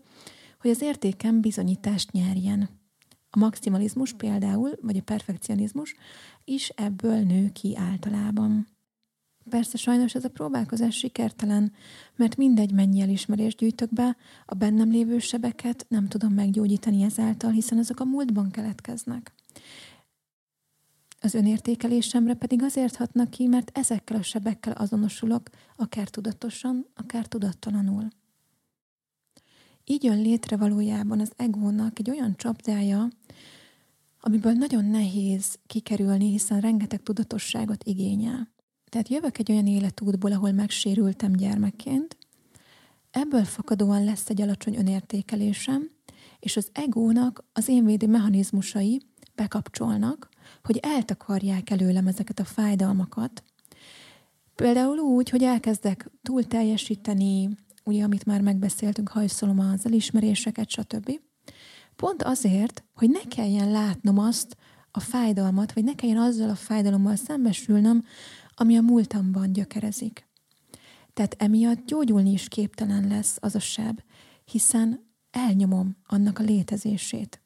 hogy 0.59 0.69
az 0.69 0.81
értékem 0.81 1.41
bizonyítást 1.41 2.11
nyerjen. 2.11 2.80
A 3.33 3.39
maximalizmus 3.39 4.13
például, 4.13 4.71
vagy 4.81 4.97
a 4.97 5.01
perfekcionizmus 5.01 5.95
is 6.43 6.69
ebből 6.69 7.19
nő 7.19 7.49
ki 7.51 7.77
általában. 7.77 8.67
Persze 9.49 9.77
sajnos 9.77 10.15
ez 10.15 10.25
a 10.25 10.29
próbálkozás 10.29 10.95
sikertelen, 10.95 11.73
mert 12.15 12.37
mindegy 12.37 12.73
mennyi 12.73 13.01
elismerést 13.01 13.57
gyűjtök 13.57 13.93
be, 13.93 14.17
a 14.45 14.55
bennem 14.55 14.91
lévő 14.91 15.19
sebeket 15.19 15.85
nem 15.89 16.07
tudom 16.07 16.33
meggyógyítani 16.33 17.03
ezáltal, 17.03 17.51
hiszen 17.51 17.77
azok 17.77 17.99
a 17.99 18.05
múltban 18.05 18.51
keletkeznek. 18.51 19.33
Az 21.19 21.33
önértékelésemre 21.33 22.33
pedig 22.33 22.63
azért 22.63 22.95
hatnak 22.95 23.29
ki, 23.29 23.47
mert 23.47 23.77
ezekkel 23.77 24.17
a 24.17 24.21
sebekkel 24.21 24.73
azonosulok, 24.73 25.49
akár 25.75 26.09
tudatosan, 26.09 26.87
akár 26.95 27.25
tudattalanul. 27.25 28.07
Így 29.85 30.03
jön 30.03 30.21
létre 30.21 30.57
valójában 30.57 31.19
az 31.19 31.31
egónak 31.35 31.99
egy 31.99 32.09
olyan 32.09 32.35
csapdája, 32.37 33.07
amiből 34.19 34.51
nagyon 34.53 34.85
nehéz 34.85 35.59
kikerülni, 35.67 36.29
hiszen 36.29 36.59
rengeteg 36.59 37.03
tudatosságot 37.03 37.83
igényel. 37.83 38.49
Tehát 38.89 39.09
jövök 39.09 39.37
egy 39.37 39.51
olyan 39.51 39.67
életútból, 39.67 40.31
ahol 40.31 40.51
megsérültem 40.51 41.31
gyermekként, 41.31 42.17
ebből 43.11 43.43
fakadóan 43.43 44.03
lesz 44.03 44.29
egy 44.29 44.41
alacsony 44.41 44.75
önértékelésem, 44.75 45.89
és 46.39 46.57
az 46.57 46.69
egónak 46.71 47.43
az 47.53 47.67
énvédi 47.67 48.05
mechanizmusai 48.05 49.01
bekapcsolnak, 49.35 50.29
hogy 50.63 50.77
eltakarják 50.77 51.69
előlem 51.69 52.07
ezeket 52.07 52.39
a 52.39 52.43
fájdalmakat. 52.43 53.43
Például 54.55 54.97
úgy, 54.97 55.29
hogy 55.29 55.43
elkezdek 55.43 56.11
túl 56.21 56.43
teljesíteni, 56.43 57.49
ugye, 57.83 58.03
amit 58.03 58.25
már 58.25 58.41
megbeszéltünk, 58.41 59.09
hajszolom 59.09 59.59
az 59.59 59.85
elismeréseket, 59.85 60.69
stb. 60.69 61.19
Pont 61.95 62.23
azért, 62.23 62.83
hogy 62.93 63.09
ne 63.09 63.21
kelljen 63.21 63.71
látnom 63.71 64.17
azt 64.17 64.57
a 64.91 64.99
fájdalmat, 64.99 65.73
vagy 65.73 65.83
ne 65.83 65.95
kelljen 65.95 66.17
azzal 66.17 66.49
a 66.49 66.55
fájdalommal 66.55 67.15
szembesülnöm, 67.15 68.03
ami 68.55 68.77
a 68.77 68.81
múltamban 68.81 69.53
gyökerezik. 69.53 70.29
Tehát 71.13 71.35
emiatt 71.37 71.85
gyógyulni 71.85 72.31
is 72.31 72.47
képtelen 72.47 73.07
lesz 73.07 73.37
az 73.39 73.55
a 73.55 73.59
seb, 73.59 74.01
hiszen 74.45 75.09
elnyomom 75.31 75.97
annak 76.05 76.39
a 76.39 76.43
létezését. 76.43 77.41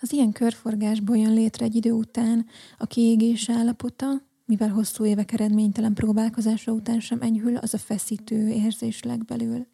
Az 0.00 0.12
ilyen 0.12 0.32
körforgásból 0.32 1.16
jön 1.16 1.32
létre 1.32 1.64
egy 1.64 1.74
idő 1.74 1.92
után 1.92 2.46
a 2.78 2.86
kiégés 2.86 3.48
állapota, 3.48 4.22
mivel 4.52 4.68
hosszú 4.68 5.04
évek 5.04 5.32
eredménytelen 5.32 5.94
próbálkozása 5.94 6.72
után 6.72 7.00
sem 7.00 7.20
enyhül, 7.20 7.56
az 7.56 7.74
a 7.74 7.78
feszítő 7.78 8.48
érzés 8.48 9.02
legbelül. 9.02 9.66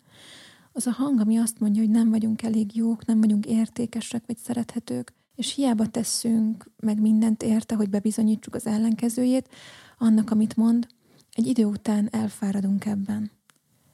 Az 0.73 0.87
a 0.87 0.91
hang, 0.91 1.21
ami 1.21 1.37
azt 1.37 1.61
mondja, 1.61 1.83
hogy 1.83 1.91
nem 1.91 2.11
vagyunk 2.11 2.43
elég 2.43 2.77
jók, 2.77 3.07
nem 3.07 3.21
vagyunk 3.21 3.47
értékesek 3.47 4.23
vagy 4.27 4.37
szerethetők, 4.37 5.13
és 5.35 5.55
hiába 5.55 5.87
tesszünk 5.87 6.71
meg 6.77 7.01
mindent 7.01 7.43
érte, 7.43 7.75
hogy 7.75 7.91
bebizonyítsuk 7.91 8.55
az 8.55 8.67
ellenkezőjét, 8.67 9.49
annak, 9.99 10.31
amit 10.31 10.57
mond, 10.57 10.87
egy 11.33 11.47
idő 11.47 11.65
után 11.65 12.09
elfáradunk 12.11 12.85
ebben. 12.85 13.31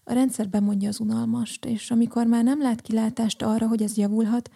A 0.05 0.13
rendszer 0.13 0.49
bemondja 0.49 0.89
az 0.89 1.01
unalmast, 1.01 1.65
és 1.65 1.91
amikor 1.91 2.27
már 2.27 2.45
nem 2.45 2.61
lát 2.61 2.81
kilátást 2.81 3.43
arra, 3.43 3.69
hogy 3.69 3.83
ez 3.83 3.97
javulhat, 3.97 4.51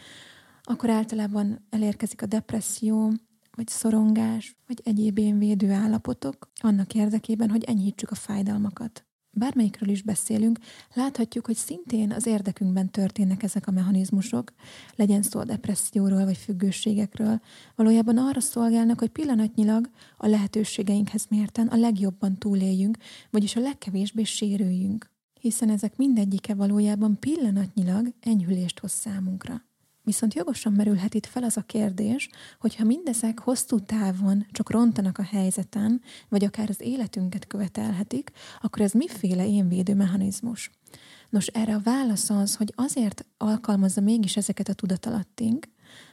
akkor 0.63 0.91
általában 0.91 1.67
elérkezik 1.71 2.23
a 2.23 2.27
depresszió, 2.27 3.13
vagy 3.59 3.69
szorongás, 3.69 4.57
vagy 4.67 4.81
egyéb 4.85 5.39
védő 5.39 5.71
állapotok, 5.71 6.51
annak 6.61 6.95
érdekében, 6.95 7.51
hogy 7.51 7.65
enyhítsük 7.65 8.11
a 8.11 8.15
fájdalmakat 8.15 9.09
bármelyikről 9.31 9.89
is 9.89 10.03
beszélünk, 10.03 10.59
láthatjuk, 10.95 11.47
hogy 11.47 11.57
szintén 11.57 12.13
az 12.13 12.27
érdekünkben 12.27 12.91
történnek 12.91 13.43
ezek 13.43 13.67
a 13.67 13.71
mechanizmusok, 13.71 14.53
legyen 14.97 15.23
szó 15.23 15.41
a 15.41 15.45
depresszióról 15.45 16.25
vagy 16.25 16.37
függőségekről, 16.37 17.41
valójában 17.75 18.19
arra 18.19 18.41
szolgálnak, 18.41 18.99
hogy 18.99 19.09
pillanatnyilag 19.09 19.91
a 20.17 20.27
lehetőségeinkhez 20.27 21.27
mérten 21.31 21.67
a 21.67 21.77
legjobban 21.77 22.39
túléljünk, 22.39 22.97
vagyis 23.31 23.57
a 23.57 23.61
legkevésbé 23.61 24.23
sérüljünk. 24.23 25.11
Hiszen 25.41 25.71
ezek 25.71 25.97
mindegyike 25.97 26.55
valójában 26.55 27.19
pillanatnyilag 27.19 28.13
enyhülést 28.21 28.79
hoz 28.79 28.93
számunkra. 28.93 29.68
Viszont 30.09 30.35
jogosan 30.35 30.73
merülhet 30.73 31.15
itt 31.15 31.27
fel 31.27 31.43
az 31.43 31.57
a 31.57 31.63
kérdés, 31.63 32.29
hogy 32.61 32.77
ha 32.77 32.85
mindezek 32.85 33.39
hosszú 33.39 33.79
távon 33.79 34.47
csak 34.51 34.71
rontanak 34.71 35.19
a 35.19 35.23
helyzeten, 35.23 36.01
vagy 36.29 36.45
akár 36.45 36.69
az 36.71 36.81
életünket 36.81 37.47
követelhetik, 37.47 38.31
akkor 38.63 38.83
ez 38.83 38.93
miféle 38.93 39.49
énvédő 39.49 39.95
mechanizmus? 39.95 40.71
Nos, 41.29 41.47
erre 41.47 41.75
a 41.75 41.81
válasz 41.85 42.31
az, 42.31 42.57
hogy 42.57 42.73
azért 42.77 43.27
alkalmazza 43.37 44.01
mégis 44.01 44.37
ezeket 44.37 44.69
a 44.69 44.73
tudatalattunk, 44.73 45.69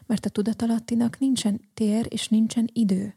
mert 0.06 0.26
a 0.26 0.30
tudatalattinak 0.30 1.20
nincsen 1.20 1.62
tér 1.74 2.06
és 2.10 2.28
nincsen 2.28 2.70
idő. 2.74 3.16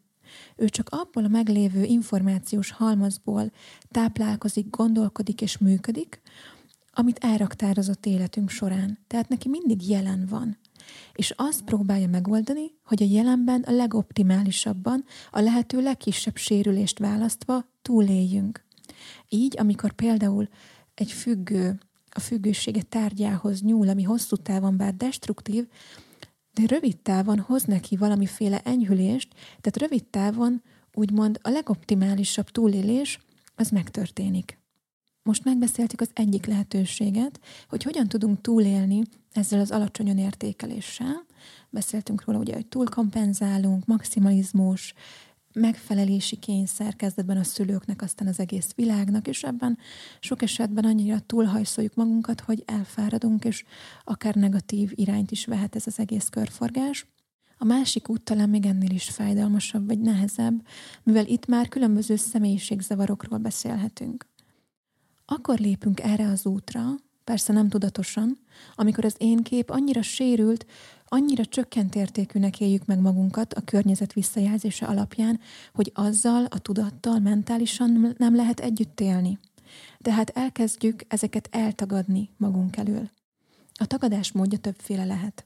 Ő 0.56 0.68
csak 0.68 0.88
abból 0.90 1.24
a 1.24 1.28
meglévő 1.28 1.82
információs 1.82 2.70
halmazból 2.70 3.52
táplálkozik, 3.90 4.70
gondolkodik 4.70 5.40
és 5.40 5.58
működik, 5.58 6.20
amit 6.98 7.18
elraktározott 7.18 8.06
életünk 8.06 8.50
során. 8.50 8.98
Tehát 9.06 9.28
neki 9.28 9.48
mindig 9.48 9.88
jelen 9.88 10.26
van 10.26 10.58
és 11.12 11.32
azt 11.36 11.62
próbálja 11.62 12.08
megoldani, 12.08 12.70
hogy 12.84 13.02
a 13.02 13.06
jelenben 13.10 13.62
a 13.62 13.70
legoptimálisabban, 13.70 15.04
a 15.30 15.40
lehető 15.40 15.82
legkisebb 15.82 16.36
sérülést 16.36 16.98
választva 16.98 17.64
túléljünk. 17.82 18.64
Így, 19.28 19.54
amikor 19.58 19.92
például 19.92 20.48
egy 20.94 21.12
függő 21.12 21.78
a 22.10 22.20
függősége 22.20 22.82
tárgyához 22.82 23.62
nyúl, 23.62 23.88
ami 23.88 24.02
hosszú 24.02 24.36
távon 24.36 24.76
bár 24.76 24.94
destruktív, 24.94 25.66
de 26.52 26.66
rövid 26.66 26.96
távon 26.96 27.38
hoz 27.38 27.64
neki 27.64 27.96
valamiféle 27.96 28.60
enyhülést, 28.60 29.28
tehát 29.34 29.76
rövid 29.76 30.04
távon 30.04 30.62
úgymond 30.94 31.38
a 31.42 31.48
legoptimálisabb 31.48 32.50
túlélés 32.50 33.18
az 33.54 33.70
megtörténik. 33.70 34.57
Most 35.28 35.44
megbeszéltük 35.44 36.00
az 36.00 36.10
egyik 36.12 36.46
lehetőséget, 36.46 37.40
hogy 37.68 37.82
hogyan 37.82 38.08
tudunk 38.08 38.40
túlélni 38.40 39.02
ezzel 39.32 39.60
az 39.60 39.70
alacsony 39.70 40.08
önértékeléssel. 40.08 41.24
Beszéltünk 41.70 42.24
róla, 42.24 42.38
ugye, 42.38 42.54
hogy 42.54 42.66
túlkompenzálunk, 42.66 43.86
maximalizmus, 43.86 44.94
megfelelési 45.52 46.36
kényszer 46.36 46.96
kezdetben 46.96 47.36
a 47.36 47.44
szülőknek, 47.44 48.02
aztán 48.02 48.28
az 48.28 48.38
egész 48.38 48.72
világnak, 48.74 49.28
és 49.28 49.42
ebben 49.42 49.78
sok 50.20 50.42
esetben 50.42 50.84
annyira 50.84 51.20
túlhajszoljuk 51.20 51.94
magunkat, 51.94 52.40
hogy 52.40 52.62
elfáradunk, 52.66 53.44
és 53.44 53.64
akár 54.04 54.34
negatív 54.34 54.92
irányt 54.94 55.30
is 55.30 55.46
vehet 55.46 55.76
ez 55.76 55.86
az 55.86 55.98
egész 55.98 56.28
körforgás. 56.28 57.06
A 57.58 57.64
másik 57.64 58.08
út 58.08 58.22
talán 58.22 58.48
még 58.48 58.66
ennél 58.66 58.90
is 58.90 59.04
fájdalmasabb 59.04 59.86
vagy 59.86 60.00
nehezebb, 60.00 60.66
mivel 61.02 61.26
itt 61.26 61.46
már 61.46 61.68
különböző 61.68 62.16
személyiségzavarokról 62.16 63.38
beszélhetünk. 63.38 64.26
Akkor 65.30 65.58
lépünk 65.58 66.00
erre 66.00 66.26
az 66.26 66.46
útra, 66.46 66.82
persze 67.24 67.52
nem 67.52 67.68
tudatosan, 67.68 68.38
amikor 68.74 69.04
az 69.04 69.14
én 69.18 69.42
kép 69.42 69.70
annyira 69.70 70.02
sérült, 70.02 70.66
annyira 71.04 71.44
csökkent 71.44 71.94
értékűnek 71.94 72.60
éljük 72.60 72.84
meg 72.84 73.00
magunkat 73.00 73.54
a 73.54 73.60
környezet 73.60 74.12
visszajelzése 74.12 74.86
alapján, 74.86 75.40
hogy 75.74 75.90
azzal 75.94 76.44
a 76.44 76.58
tudattal 76.58 77.18
mentálisan 77.18 78.14
nem 78.18 78.34
lehet 78.34 78.60
együtt 78.60 79.00
élni. 79.00 79.38
Tehát 79.98 80.30
elkezdjük 80.30 81.04
ezeket 81.08 81.48
eltagadni 81.50 82.30
magunk 82.36 82.76
elől. 82.76 83.10
A 83.74 83.86
tagadás 83.86 84.32
módja 84.32 84.58
többféle 84.58 85.04
lehet. 85.04 85.44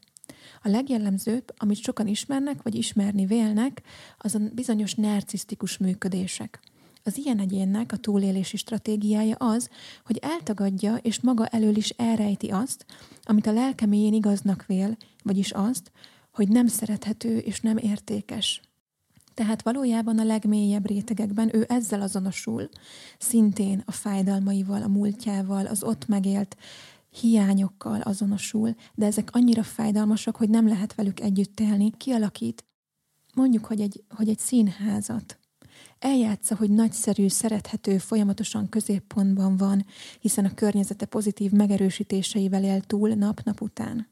A 0.63 0.69
legjellemzőbb, 0.69 1.55
amit 1.57 1.83
sokan 1.83 2.07
ismernek 2.07 2.63
vagy 2.63 2.75
ismerni 2.75 3.27
vélnek, 3.27 3.83
az 4.19 4.35
a 4.35 4.39
bizonyos 4.55 4.95
narcisztikus 4.95 5.79
működések. 5.79 6.61
Az 7.05 7.19
ilyen 7.19 7.39
egyénnek 7.39 7.93
a 7.93 7.97
túlélési 7.97 8.57
stratégiája 8.57 9.35
az, 9.35 9.69
hogy 10.05 10.17
eltagadja 10.17 10.97
és 10.97 11.21
maga 11.21 11.47
elől 11.47 11.77
is 11.77 11.89
elrejti 11.89 12.49
azt, 12.49 12.87
amit 13.23 13.47
a 13.47 13.53
lelkeméjén 13.53 14.13
igaznak 14.13 14.67
vél, 14.67 14.97
vagyis 15.23 15.51
azt, 15.51 15.93
hogy 16.33 16.49
nem 16.49 16.67
szerethető 16.67 17.39
és 17.39 17.61
nem 17.61 17.77
értékes. 17.77 18.61
Tehát 19.35 19.63
valójában 19.63 20.19
a 20.19 20.25
legmélyebb 20.25 20.87
rétegekben 20.87 21.57
ő 21.57 21.65
ezzel 21.69 22.03
azonosul, 22.03 22.69
szintén 23.19 23.83
a 23.87 23.93
fájdalmaival, 23.93 24.83
a 24.83 24.89
múltjával, 24.89 25.67
az 25.67 25.83
ott 25.83 26.07
megélt 26.07 26.57
hiányokkal 27.21 28.01
azonosul, 28.01 28.75
de 28.95 29.07
ezek 29.07 29.29
annyira 29.33 29.63
fájdalmasak, 29.63 30.37
hogy 30.37 30.49
nem 30.49 30.69
lehet 30.69 30.95
velük 30.95 31.21
együtt 31.21 31.61
élni. 31.61 31.93
Kialakít, 31.97 32.65
mondjuk, 33.35 33.65
hogy 33.65 33.81
egy, 33.81 34.05
hogy 34.09 34.29
egy 34.29 34.39
színházat. 34.39 35.39
Eljátsza, 36.03 36.57
hogy 36.57 36.71
nagyszerű, 36.71 37.29
szerethető, 37.29 37.99
folyamatosan 37.99 38.69
középpontban 38.69 39.57
van, 39.57 39.87
hiszen 40.21 40.45
a 40.45 40.55
környezete 40.55 41.07
pozitív 41.07 41.51
megerősítéseivel 41.51 42.65
él 42.65 42.81
túl 42.81 43.09
nap-nap 43.09 43.61
után. 43.61 44.09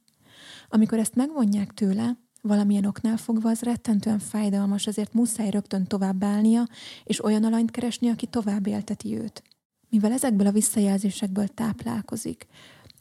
Amikor 0.68 0.99
ezt 0.99 1.14
megvonják 1.14 1.75
tőle, 1.75 2.18
Valamilyen 2.42 2.85
oknál 2.85 3.16
fogva 3.16 3.50
az 3.50 3.61
rettentően 3.61 4.18
fájdalmas, 4.18 4.87
ezért 4.87 5.12
muszáj 5.12 5.50
rögtön 5.50 5.85
tovább 5.85 6.25
állnia, 6.25 6.68
és 7.04 7.25
olyan 7.25 7.44
alanyt 7.44 7.70
keresni, 7.70 8.09
aki 8.09 8.26
tovább 8.26 8.66
élteti 8.66 9.16
őt. 9.16 9.42
Mivel 9.88 10.12
ezekből 10.12 10.47
a 10.47 10.52
visszajelzésekből 10.52 11.49
táplálkozik, 11.49 12.47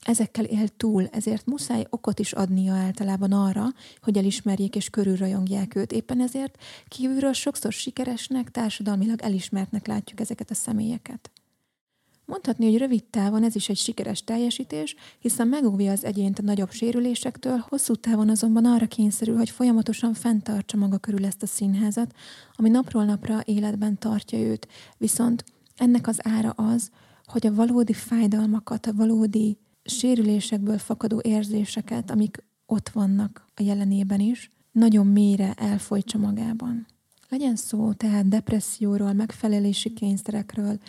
ezekkel 0.01 0.45
él 0.45 0.67
túl, 0.67 1.07
ezért 1.11 1.45
muszáj 1.45 1.85
okot 1.89 2.19
is 2.19 2.33
adnia 2.33 2.73
általában 2.73 3.31
arra, 3.31 3.65
hogy 4.01 4.17
elismerjék 4.17 4.75
és 4.75 4.89
körülrajongják 4.89 5.75
őt. 5.75 5.91
Éppen 5.91 6.21
ezért 6.21 6.57
kívülről 6.87 7.33
sokszor 7.33 7.71
sikeresnek, 7.71 8.51
társadalmilag 8.51 9.21
elismertnek 9.21 9.87
látjuk 9.87 10.19
ezeket 10.19 10.49
a 10.49 10.53
személyeket. 10.53 11.31
Mondhatni, 12.25 12.65
hogy 12.65 12.77
rövid 12.77 13.03
távon 13.03 13.43
ez 13.43 13.55
is 13.55 13.69
egy 13.69 13.77
sikeres 13.77 14.23
teljesítés, 14.23 14.95
hiszen 15.19 15.47
megóvja 15.47 15.91
az 15.91 16.03
egyént 16.03 16.39
a 16.39 16.41
nagyobb 16.41 16.71
sérülésektől, 16.71 17.65
hosszú 17.69 17.95
távon 17.95 18.29
azonban 18.29 18.65
arra 18.65 18.87
kényszerül, 18.87 19.37
hogy 19.37 19.49
folyamatosan 19.49 20.13
fenntartsa 20.13 20.77
maga 20.77 20.97
körül 20.97 21.25
ezt 21.25 21.43
a 21.43 21.47
színházat, 21.47 22.13
ami 22.55 22.69
napról 22.69 23.05
napra 23.05 23.41
életben 23.45 23.97
tartja 23.97 24.39
őt. 24.39 24.67
Viszont 24.97 25.43
ennek 25.75 26.07
az 26.07 26.19
ára 26.23 26.49
az, 26.49 26.91
hogy 27.25 27.47
a 27.47 27.53
valódi 27.53 27.93
fájdalmakat, 27.93 28.85
a 28.85 28.93
valódi 28.93 29.57
sérülésekből 29.89 30.77
fakadó 30.77 31.19
érzéseket, 31.23 32.11
amik 32.11 32.43
ott 32.65 32.89
vannak 32.89 33.45
a 33.55 33.63
jelenében 33.63 34.19
is, 34.19 34.49
nagyon 34.71 35.07
mélyre 35.07 35.53
elfolytsa 35.53 36.17
magában. 36.17 36.85
Legyen 37.29 37.55
szó 37.55 37.93
tehát 37.93 38.27
depresszióról, 38.27 39.13
megfelelési 39.13 39.93
kényszerekről, 39.93 40.79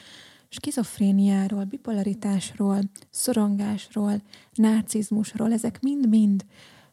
skizofréniáról, 0.49 1.65
bipolaritásról, 1.65 2.81
szorongásról, 3.11 4.23
narcizmusról, 4.53 5.53
ezek 5.53 5.81
mind-mind 5.81 6.45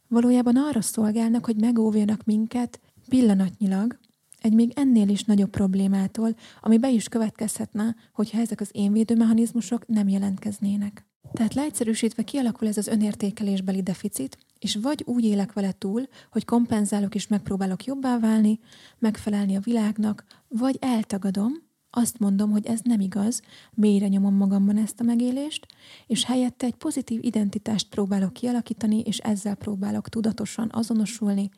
valójában 0.07 0.55
arra 0.55 0.81
szolgálnak, 0.81 1.45
hogy 1.45 1.55
megóvjanak 1.55 2.23
minket 2.23 2.79
pillanatnyilag 3.09 3.99
egy 4.41 4.53
még 4.53 4.71
ennél 4.75 5.09
is 5.09 5.23
nagyobb 5.23 5.49
problémától, 5.49 6.35
ami 6.61 6.77
be 6.77 6.89
is 6.89 7.07
következhetne, 7.07 7.95
hogyha 8.13 8.39
ezek 8.39 8.61
az 8.61 8.69
énvédőmechanizmusok 8.71 9.87
nem 9.87 10.07
jelentkeznének. 10.07 11.06
Tehát 11.33 11.53
leegyszerűsítve 11.53 12.23
kialakul 12.23 12.67
ez 12.67 12.77
az 12.77 12.87
önértékelésbeli 12.87 13.81
deficit, 13.83 14.37
és 14.59 14.75
vagy 14.75 15.03
úgy 15.05 15.23
élek 15.23 15.53
vele 15.53 15.71
túl, 15.71 16.07
hogy 16.31 16.45
kompenzálok 16.45 17.15
és 17.15 17.27
megpróbálok 17.27 17.83
jobbá 17.83 18.19
válni, 18.19 18.59
megfelelni 18.99 19.55
a 19.55 19.59
világnak, 19.59 20.25
vagy 20.47 20.77
eltagadom, 20.79 21.65
azt 21.89 22.19
mondom, 22.19 22.51
hogy 22.51 22.65
ez 22.65 22.79
nem 22.83 22.99
igaz, 22.99 23.41
mélyre 23.73 24.07
nyomom 24.07 24.33
magamban 24.33 24.77
ezt 24.77 24.99
a 24.99 25.03
megélést, 25.03 25.67
és 26.07 26.25
helyette 26.25 26.65
egy 26.65 26.75
pozitív 26.75 27.23
identitást 27.23 27.89
próbálok 27.89 28.33
kialakítani, 28.33 28.99
és 28.99 29.17
ezzel 29.17 29.55
próbálok 29.55 30.09
tudatosan 30.09 30.69
azonosulni. 30.73 31.49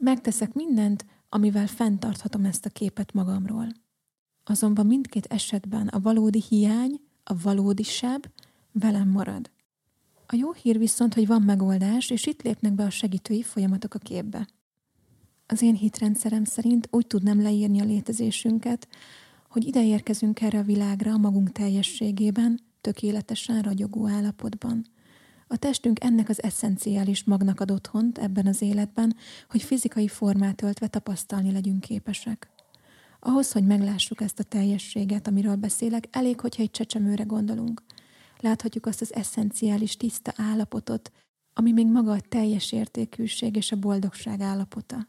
Megteszek 0.00 0.52
mindent, 0.52 1.06
amivel 1.28 1.66
fenntarthatom 1.66 2.44
ezt 2.44 2.66
a 2.66 2.70
képet 2.70 3.12
magamról. 3.12 3.66
Azonban 4.44 4.86
mindkét 4.86 5.26
esetben 5.26 5.88
a 5.88 6.00
valódi 6.00 6.42
hiány, 6.48 7.00
a 7.24 7.34
valódi 7.42 7.82
seb 7.82 8.26
velem 8.72 9.08
marad. 9.08 9.50
A 10.26 10.36
jó 10.36 10.52
hír 10.52 10.78
viszont, 10.78 11.14
hogy 11.14 11.26
van 11.26 11.42
megoldás, 11.42 12.10
és 12.10 12.26
itt 12.26 12.42
lépnek 12.42 12.72
be 12.72 12.84
a 12.84 12.90
segítői 12.90 13.42
folyamatok 13.42 13.94
a 13.94 13.98
képbe. 13.98 14.48
Az 15.46 15.62
én 15.62 15.74
hitrendszerem 15.74 16.44
szerint 16.44 16.88
úgy 16.90 17.06
tudnám 17.06 17.42
leírni 17.42 17.80
a 17.80 17.84
létezésünket, 17.84 18.88
hogy 19.48 19.66
ide 19.66 19.84
érkezünk 19.84 20.40
erre 20.40 20.58
a 20.58 20.62
világra 20.62 21.12
a 21.12 21.16
magunk 21.16 21.52
teljességében, 21.52 22.60
tökéletesen 22.80 23.62
ragyogó 23.62 24.08
állapotban. 24.08 24.86
A 25.46 25.56
testünk 25.56 26.04
ennek 26.04 26.28
az 26.28 26.42
eszenciális 26.42 27.24
magnak 27.24 27.60
ad 27.60 27.70
otthont 27.70 28.18
ebben 28.18 28.46
az 28.46 28.62
életben, 28.62 29.16
hogy 29.48 29.62
fizikai 29.62 30.08
formát 30.08 30.62
öltve 30.62 30.86
tapasztalni 30.86 31.52
legyünk 31.52 31.80
képesek. 31.80 32.50
Ahhoz, 33.20 33.52
hogy 33.52 33.64
meglássuk 33.66 34.20
ezt 34.20 34.38
a 34.38 34.42
teljességet, 34.42 35.26
amiről 35.26 35.56
beszélek, 35.56 36.08
elég, 36.10 36.40
hogyha 36.40 36.62
egy 36.62 36.70
csecsemőre 36.70 37.22
gondolunk. 37.22 37.82
Láthatjuk 38.40 38.86
azt 38.86 39.00
az 39.00 39.14
eszenciális 39.14 39.96
tiszta 39.96 40.32
állapotot, 40.36 41.12
ami 41.54 41.72
még 41.72 41.86
maga 41.86 42.12
a 42.12 42.20
teljes 42.20 42.72
értékűség 42.72 43.56
és 43.56 43.72
a 43.72 43.76
boldogság 43.78 44.40
állapota. 44.40 45.08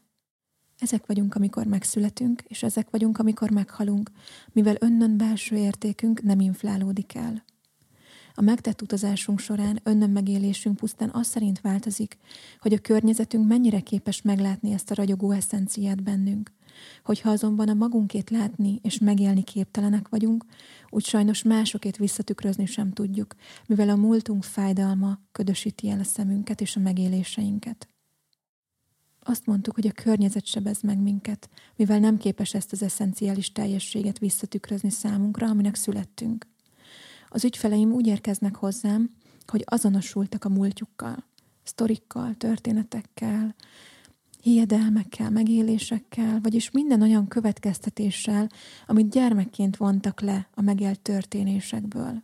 Ezek 0.78 1.06
vagyunk, 1.06 1.34
amikor 1.34 1.66
megszületünk, 1.66 2.42
és 2.46 2.62
ezek 2.62 2.90
vagyunk, 2.90 3.18
amikor 3.18 3.50
meghalunk, 3.50 4.10
mivel 4.52 4.76
önnön 4.80 5.16
belső 5.16 5.56
értékünk 5.56 6.22
nem 6.22 6.40
inflálódik 6.40 7.14
el. 7.14 7.44
A 8.34 8.40
megtett 8.40 8.82
utazásunk 8.82 9.38
során 9.38 9.80
önnön 9.82 10.10
megélésünk 10.10 10.76
pusztán 10.76 11.10
az 11.12 11.26
szerint 11.26 11.60
változik, 11.60 12.18
hogy 12.60 12.72
a 12.72 12.78
környezetünk 12.78 13.46
mennyire 13.46 13.80
képes 13.80 14.22
meglátni 14.22 14.72
ezt 14.72 14.90
a 14.90 14.94
ragyogó 14.94 15.30
eszenciát 15.30 16.02
bennünk. 16.02 16.52
Hogyha 17.04 17.30
azonban 17.30 17.68
a 17.68 17.74
magunkét 17.74 18.30
látni 18.30 18.78
és 18.82 18.98
megélni 18.98 19.42
képtelenek 19.42 20.08
vagyunk, 20.08 20.44
úgy 20.88 21.04
sajnos 21.04 21.42
másokét 21.42 21.96
visszatükrözni 21.96 22.66
sem 22.66 22.92
tudjuk, 22.92 23.34
mivel 23.66 23.88
a 23.88 23.96
múltunk 23.96 24.44
fájdalma 24.44 25.18
ködösíti 25.32 25.90
el 25.90 26.00
a 26.00 26.04
szemünket 26.04 26.60
és 26.60 26.76
a 26.76 26.80
megéléseinket. 26.80 27.86
Azt 29.24 29.46
mondtuk, 29.46 29.74
hogy 29.74 29.86
a 29.86 30.02
környezet 30.02 30.46
sebez 30.46 30.80
meg 30.80 30.98
minket, 30.98 31.48
mivel 31.76 31.98
nem 31.98 32.16
képes 32.16 32.54
ezt 32.54 32.72
az 32.72 32.82
eszenciális 32.82 33.52
teljességet 33.52 34.18
visszatükrözni 34.18 34.90
számunkra, 34.90 35.46
aminek 35.46 35.74
születtünk. 35.74 36.46
Az 37.28 37.44
ügyfeleim 37.44 37.92
úgy 37.92 38.06
érkeznek 38.06 38.56
hozzám, 38.56 39.10
hogy 39.46 39.62
azonosultak 39.66 40.44
a 40.44 40.48
múltjukkal, 40.48 41.24
sztorikkal, 41.62 42.34
történetekkel, 42.34 43.54
hiedelmekkel, 44.42 45.30
megélésekkel, 45.30 46.40
vagyis 46.42 46.70
minden 46.70 47.02
olyan 47.02 47.28
következtetéssel, 47.28 48.48
amit 48.86 49.10
gyermekként 49.10 49.76
vontak 49.76 50.20
le 50.20 50.48
a 50.54 50.62
megélt 50.62 51.00
történésekből. 51.00 52.22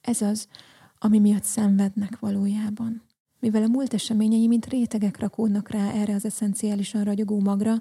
Ez 0.00 0.22
az, 0.22 0.48
ami 0.98 1.18
miatt 1.18 1.44
szenvednek 1.44 2.18
valójában 2.18 3.02
mivel 3.40 3.62
a 3.62 3.66
múlt 3.66 3.94
eseményei 3.94 4.46
mint 4.46 4.66
rétegek 4.66 5.18
rakódnak 5.18 5.70
rá 5.70 5.90
erre 5.90 6.14
az 6.14 6.24
eszenciálisan 6.24 7.04
ragyogó 7.04 7.40
magra, 7.40 7.74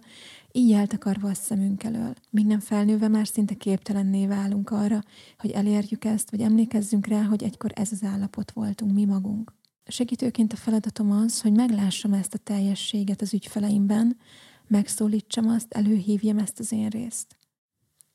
így 0.52 0.72
eltakarva 0.72 1.30
a 1.30 1.34
szemünk 1.34 1.84
elől. 1.84 2.14
Míg 2.30 2.46
nem 2.46 2.60
felnőve 2.60 3.08
már 3.08 3.28
szinte 3.28 3.54
képtelenné 3.54 4.28
válunk 4.28 4.70
arra, 4.70 5.04
hogy 5.38 5.52
elérjük 5.52 6.06
ezt, 6.06 6.32
vagy 6.32 6.42
emlékezzünk 6.42 7.08
rá, 7.08 7.24
hogy 7.24 7.44
egykor 7.44 7.72
ez 7.76 7.92
az 7.92 8.04
állapot 8.04 8.52
voltunk 8.52 8.94
mi 8.94 9.06
magunk. 9.06 9.54
Segítőként 9.90 10.54
a 10.54 10.56
feladatom 10.56 11.12
az, 11.12 11.42
hogy 11.42 11.52
meglássam 11.52 12.14
ezt 12.14 12.34
a 12.34 12.38
teljességet 12.38 13.22
az 13.22 13.34
ügyfeleimben, 13.34 14.18
megszólítsam 14.68 15.48
azt, 15.48 15.74
előhívjam 15.74 16.38
ezt 16.38 16.60
az 16.60 16.72
én 16.72 16.88
részt. 16.88 17.38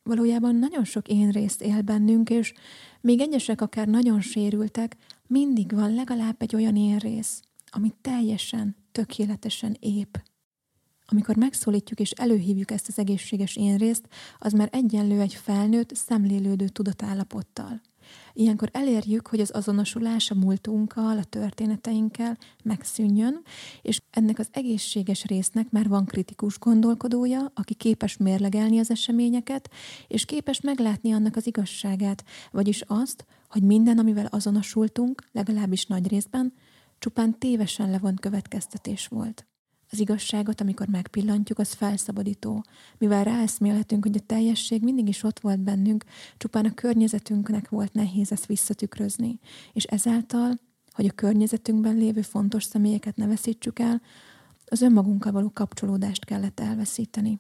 Valójában 0.03 0.57
nagyon 0.57 0.85
sok 0.85 1.09
én 1.09 1.31
részt 1.31 1.63
él 1.63 1.83
bennünk, 1.83 2.31
és 2.31 2.53
még 3.01 3.21
egyesek 3.21 3.61
akár 3.61 3.87
nagyon 3.87 4.21
sérültek, 4.21 4.97
mindig 5.27 5.73
van 5.73 5.95
legalább 5.95 6.43
egy 6.43 6.55
olyan 6.55 6.77
én 6.77 6.99
rész, 6.99 7.43
ami 7.71 7.95
teljesen, 8.01 8.77
tökéletesen 8.93 9.77
ép. 9.81 10.23
Amikor 11.07 11.37
megszólítjuk 11.37 12.01
és 12.01 12.11
előhívjuk 12.11 12.71
ezt 12.71 12.89
az 12.89 12.99
egészséges 12.99 13.57
én 13.57 13.77
részt, 13.77 14.09
az 14.39 14.53
már 14.53 14.69
egyenlő 14.73 15.21
egy 15.21 15.35
felnőtt, 15.35 15.95
szemlélődő 15.95 16.69
tudatállapottal. 16.69 17.81
Ilyenkor 18.33 18.69
elérjük, 18.73 19.27
hogy 19.27 19.41
az 19.41 19.51
azonosulás 19.51 20.31
a 20.31 20.35
múltunkkal, 20.35 21.19
a 21.19 21.25
történeteinkkel 21.25 22.39
megszűnjön, 22.65 23.43
és 23.83 24.01
ennek 24.11 24.39
az 24.39 24.49
egészséges 24.51 25.25
résznek 25.25 25.71
már 25.71 25.89
van 25.89 26.05
kritikus 26.05 26.59
gondolkodója, 26.59 27.53
aki 27.55 27.75
képes 27.75 28.17
mérlegelni 28.17 28.79
az 28.79 28.91
eseményeket, 28.91 29.71
és 30.09 30.25
képes 30.25 30.61
meglátni 30.61 31.13
annak 31.13 31.37
az 31.37 31.47
igazságát, 31.47 32.25
vagyis 32.51 32.83
azt, 32.87 33.27
hogy 33.49 33.63
minden, 33.63 33.99
amivel 33.99 34.27
azonosultunk, 34.27 35.23
legalábbis 35.33 35.87
nagy 35.87 36.09
részben, 36.09 36.53
csupán 36.99 37.39
tévesen 37.39 37.91
levont 37.91 38.21
következtetés 38.21 39.07
volt. 39.07 39.47
Az 39.95 40.01
igazságot, 40.01 40.61
amikor 40.61 40.87
megpillantjuk, 40.87 41.59
az 41.59 41.73
felszabadító, 41.73 42.65
mivel 42.99 43.25
ráeszmélhetünk, 43.25 44.05
hogy 44.05 44.17
a 44.17 44.27
teljesség 44.27 44.83
mindig 44.83 45.09
is 45.09 45.23
ott 45.23 45.41
volt 45.41 45.61
bennünk, 45.61 46.05
csupán 46.37 46.65
a 46.65 46.75
környezetünknek 46.75 47.69
volt 47.69 47.93
nehéz 47.93 48.33
ezt 48.33 48.47
visszatükrözni. 48.47 49.39
És 49.73 49.85
ezáltal, 49.85 50.55
hogy 50.93 51.07
a 51.07 51.13
környezetünkben 51.13 51.97
lévő 51.97 52.23
fontos 52.23 52.65
személyeket 52.65 53.17
ne 53.17 53.27
veszítsük 53.27 53.79
el, 53.79 54.03
az 54.65 54.81
önmagunkkal 54.81 55.33
való 55.33 55.51
kapcsolódást 55.51 56.25
kellett 56.25 56.61
elveszíteni. 56.61 57.39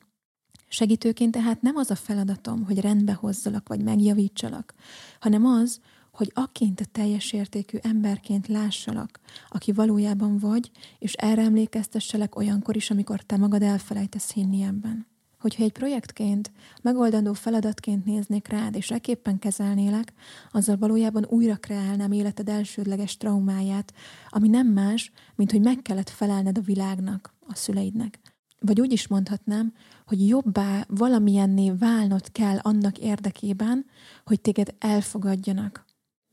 Segítőként 0.68 1.32
tehát 1.32 1.62
nem 1.62 1.76
az 1.76 1.90
a 1.90 1.94
feladatom, 1.94 2.64
hogy 2.64 2.80
rendbe 2.80 3.12
hozzalak 3.12 3.68
vagy 3.68 3.82
megjavítsalak, 3.82 4.74
hanem 5.20 5.46
az, 5.46 5.80
hogy 6.14 6.31
aként 6.35 6.81
a 6.81 6.85
teljes 6.92 7.33
értékű 7.33 7.79
emberként 7.83 8.46
lássalak, 8.46 9.20
aki 9.48 9.72
valójában 9.72 10.38
vagy, 10.38 10.70
és 10.98 11.12
erre 11.12 11.42
emlékeztesselek 11.42 12.37
olyankor 12.37 12.77
is, 12.77 12.90
amikor 12.90 13.20
te 13.20 13.37
magad 13.37 13.62
elfelejtesz 13.62 14.33
hinni 14.33 14.62
ebben. 14.62 15.07
Hogyha 15.38 15.62
egy 15.62 15.72
projektként, 15.72 16.53
megoldandó 16.83 17.33
feladatként 17.33 18.05
néznék 18.05 18.48
rád, 18.48 18.77
és 18.77 18.90
eképpen 18.90 19.38
kezelnélek, 19.38 20.12
azzal 20.53 20.77
valójában 20.77 21.27
újra 21.29 21.57
kreálnám 21.57 22.12
életed 22.12 22.48
elsődleges 22.48 23.16
traumáját, 23.16 23.92
ami 24.29 24.48
nem 24.48 24.66
más, 24.66 25.12
mint 25.35 25.50
hogy 25.50 25.61
meg 25.61 25.83
kellett 25.83 26.11
felelned 26.11 26.59
a 26.59 26.61
világnak, 26.61 27.35
a 27.46 27.55
szüleidnek. 27.55 28.20
Vagy 28.61 28.81
úgy 28.81 28.92
is 28.92 29.07
mondhatnám, 29.07 29.72
hogy 30.07 30.29
jobbá 30.29 30.85
valamilyenné 30.88 31.70
válnod 31.70 32.33
kell 32.33 32.59
annak 32.59 32.98
érdekében, 32.98 33.87
hogy 34.24 34.40
téged 34.40 34.74
elfogadjanak, 34.79 35.83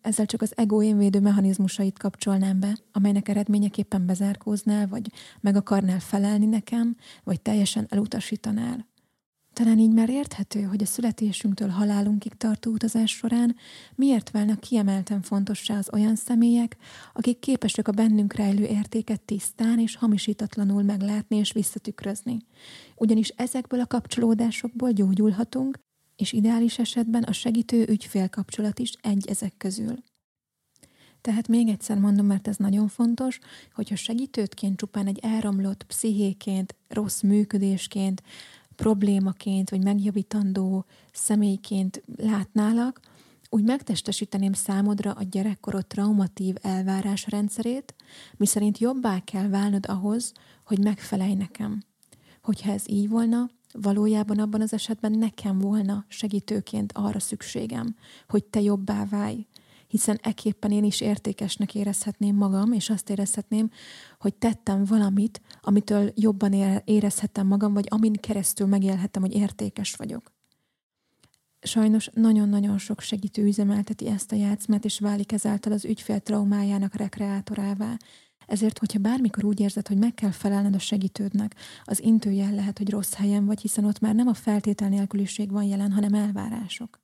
ezzel 0.02 0.26
csak 0.26 0.42
az 0.42 0.54
ego 0.56 0.82
énvédő 0.82 1.20
mechanizmusait 1.20 2.00
kapcsolnám 2.00 2.60
be, 2.60 2.78
amelynek 2.92 3.28
eredményeképpen 3.28 4.06
bezárkóznál, 4.06 4.88
vagy 4.88 5.12
meg 5.40 5.56
akarnál 5.56 6.00
felelni 6.00 6.46
nekem, 6.46 6.96
vagy 7.24 7.42
teljesen 7.42 7.86
elutasítanál. 7.90 8.90
Talán 9.54 9.80
így 9.80 9.94
már 9.94 10.10
érthető, 10.10 10.62
hogy 10.62 10.82
a 10.82 10.86
születésünktől 10.86 11.68
halálunkig 11.68 12.34
tartó 12.34 12.72
utazás 12.72 13.12
során 13.12 13.56
miért 13.96 14.32
válnak 14.32 14.60
kiemelten 14.60 15.22
fontossá 15.22 15.78
az 15.78 15.90
olyan 15.94 16.16
személyek, 16.16 16.78
akik 17.14 17.40
képesek 17.40 17.88
a 17.88 17.92
bennünk 17.92 18.34
rejlő 18.34 18.66
értéket 18.66 19.22
tisztán 19.22 19.80
és 19.80 19.96
hamisítatlanul 19.96 20.84
meglátni 20.84 21.38
és 21.38 21.52
visszatükrözni. 21.52 22.38
Ugyanis 22.96 23.28
ezekből 23.28 23.80
a 23.80 23.88
kapcsolódásokból 23.88 24.92
gyógyulhatunk, 24.92 25.80
és 26.22 26.34
ideális 26.34 26.80
esetben 26.80 27.24
a 27.24 27.32
segítő 27.32 27.86
ügyfél 27.88 28.30
kapcsolat 28.30 28.80
is 28.80 28.94
egy 29.02 29.28
ezek 29.28 29.54
közül. 29.58 30.04
Tehát 31.22 31.48
még 31.48 31.68
egyszer 31.68 31.98
mondom, 31.98 32.26
mert 32.26 32.48
ez 32.48 32.58
nagyon 32.58 32.88
fontos, 32.88 33.40
hogyha 33.74 33.96
segítőtként 33.96 34.78
csupán 34.78 35.08
egy 35.08 35.20
elromlott 35.22 35.84
pszichéként, 35.84 36.76
rossz 36.88 37.22
működésként, 37.22 38.24
problémaként, 38.76 39.70
vagy 39.70 39.84
megjavítandó 39.84 40.86
személyként 41.12 42.04
látnálak, 42.16 43.00
úgy 43.50 43.64
megtestesíteném 43.64 44.54
számodra 44.54 45.12
a 45.12 45.24
gyerekkorod 45.24 45.88
traumatív 45.88 46.56
elvárás 46.62 47.28
rendszerét, 47.30 47.96
miszerint 48.38 48.78
jobbá 48.78 49.20
kell 49.20 49.48
válnod 49.48 49.86
ahhoz, 49.88 50.32
hogy 50.66 50.80
megfelelj 50.80 51.34
nekem. 51.34 51.84
Hogyha 52.42 52.72
ez 52.72 52.84
így 52.90 53.10
volna, 53.10 53.50
valójában 53.74 54.40
abban 54.40 54.62
az 54.62 54.74
esetben 54.74 55.12
nekem 55.12 55.60
volna 55.60 56.06
segítőként 56.08 56.92
arra 56.96 57.20
szükségem, 57.20 57.96
hogy 58.28 58.44
te 58.44 58.62
jobbá 58.62 59.06
válj, 59.06 59.46
hiszen 59.88 60.20
eképpen 60.22 60.72
én 60.72 60.84
is 60.84 61.02
értékesnek 61.02 61.76
érezhetném 61.76 62.36
magam, 62.36 62.72
és 62.72 62.90
azt 62.90 63.10
érezhetném, 63.10 63.70
hogy 64.20 64.34
tettem 64.34 64.84
valamit, 64.86 65.42
amitől 65.62 66.12
jobban 66.16 66.54
érezhetem 66.86 67.48
magam, 67.48 67.74
vagy 67.74 67.86
amin 67.90 68.14
keresztül 68.14 68.68
megélhetem, 68.68 69.22
hogy 69.22 69.34
értékes 69.34 69.96
vagyok. 69.96 70.32
Sajnos 71.62 72.10
nagyon-nagyon 72.14 72.78
sok 72.78 73.00
segítő 73.00 73.44
üzemelteti 73.44 74.08
ezt 74.08 74.32
a 74.32 74.36
játszmát, 74.36 74.86
és 74.86 75.00
válik 75.00 75.32
ezáltal 75.32 75.72
az 75.72 75.86
ügyfél 75.86 76.20
traumájának 76.20 76.96
rekreátorává. 76.96 77.98
Ezért, 78.52 78.78
hogyha 78.78 79.00
bármikor 79.00 79.46
úgy 79.46 79.60
érzed, 79.60 79.88
hogy 79.88 79.98
meg 79.98 80.14
kell 80.14 80.32
felelned 80.32 80.76
a 80.76 80.80
segítődnek, 80.80 81.56
az 81.84 82.04
intőjel 82.04 82.54
lehet, 82.54 82.78
hogy 82.78 82.90
rossz 82.90 83.14
helyen 83.14 83.46
vagy, 83.46 83.62
hiszen 83.62 83.86
ott 83.86 84.00
már 84.00 84.16
nem 84.16 84.28
a 84.28 84.34
feltétel 84.34 84.90
nélküliség 84.90 85.52
van 85.52 85.64
jelen, 85.64 85.92
hanem 85.92 86.14
elvárások. 86.14 87.00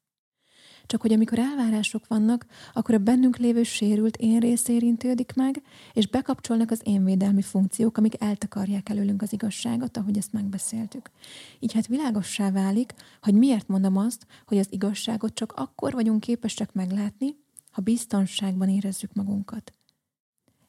Csak 0.86 1.02
hogy 1.02 1.14
amikor 1.14 1.40
elvárások 1.40 2.08
vannak, 2.08 2.46
akkor 2.74 2.96
a 2.96 2.98
bennünk 2.98 3.38
lévő 3.38 3.64
sérült 3.64 4.18
én 4.18 4.40
rész 4.40 4.68
érintődik 4.68 5.34
meg, 5.36 5.62
és 5.94 6.08
bekapcsolnak 6.08 6.72
az 6.72 6.82
énvédelmi 6.84 7.42
funkciók, 7.42 7.98
amik 7.98 8.22
eltakarják 8.22 8.90
előlünk 8.90 9.22
az 9.22 9.34
igazságot, 9.34 9.98
ahogy 9.98 10.18
ezt 10.18 10.34
megbeszéltük. 10.34 11.10
Így 11.60 11.74
hát 11.74 11.88
világossá 11.88 12.52
válik, 12.52 12.94
hogy 13.22 13.34
miért 13.34 13.68
mondom 13.68 13.98
azt, 13.98 14.26
hogy 14.46 14.58
az 14.58 14.68
igazságot 14.70 15.34
csak 15.34 15.54
akkor 15.56 15.94
vagyunk 15.94 16.20
képesek 16.20 16.74
meglátni, 16.74 17.36
ha 17.72 17.82
biztonságban 17.82 18.70
érezzük 18.70 19.14
magunkat. 19.14 19.77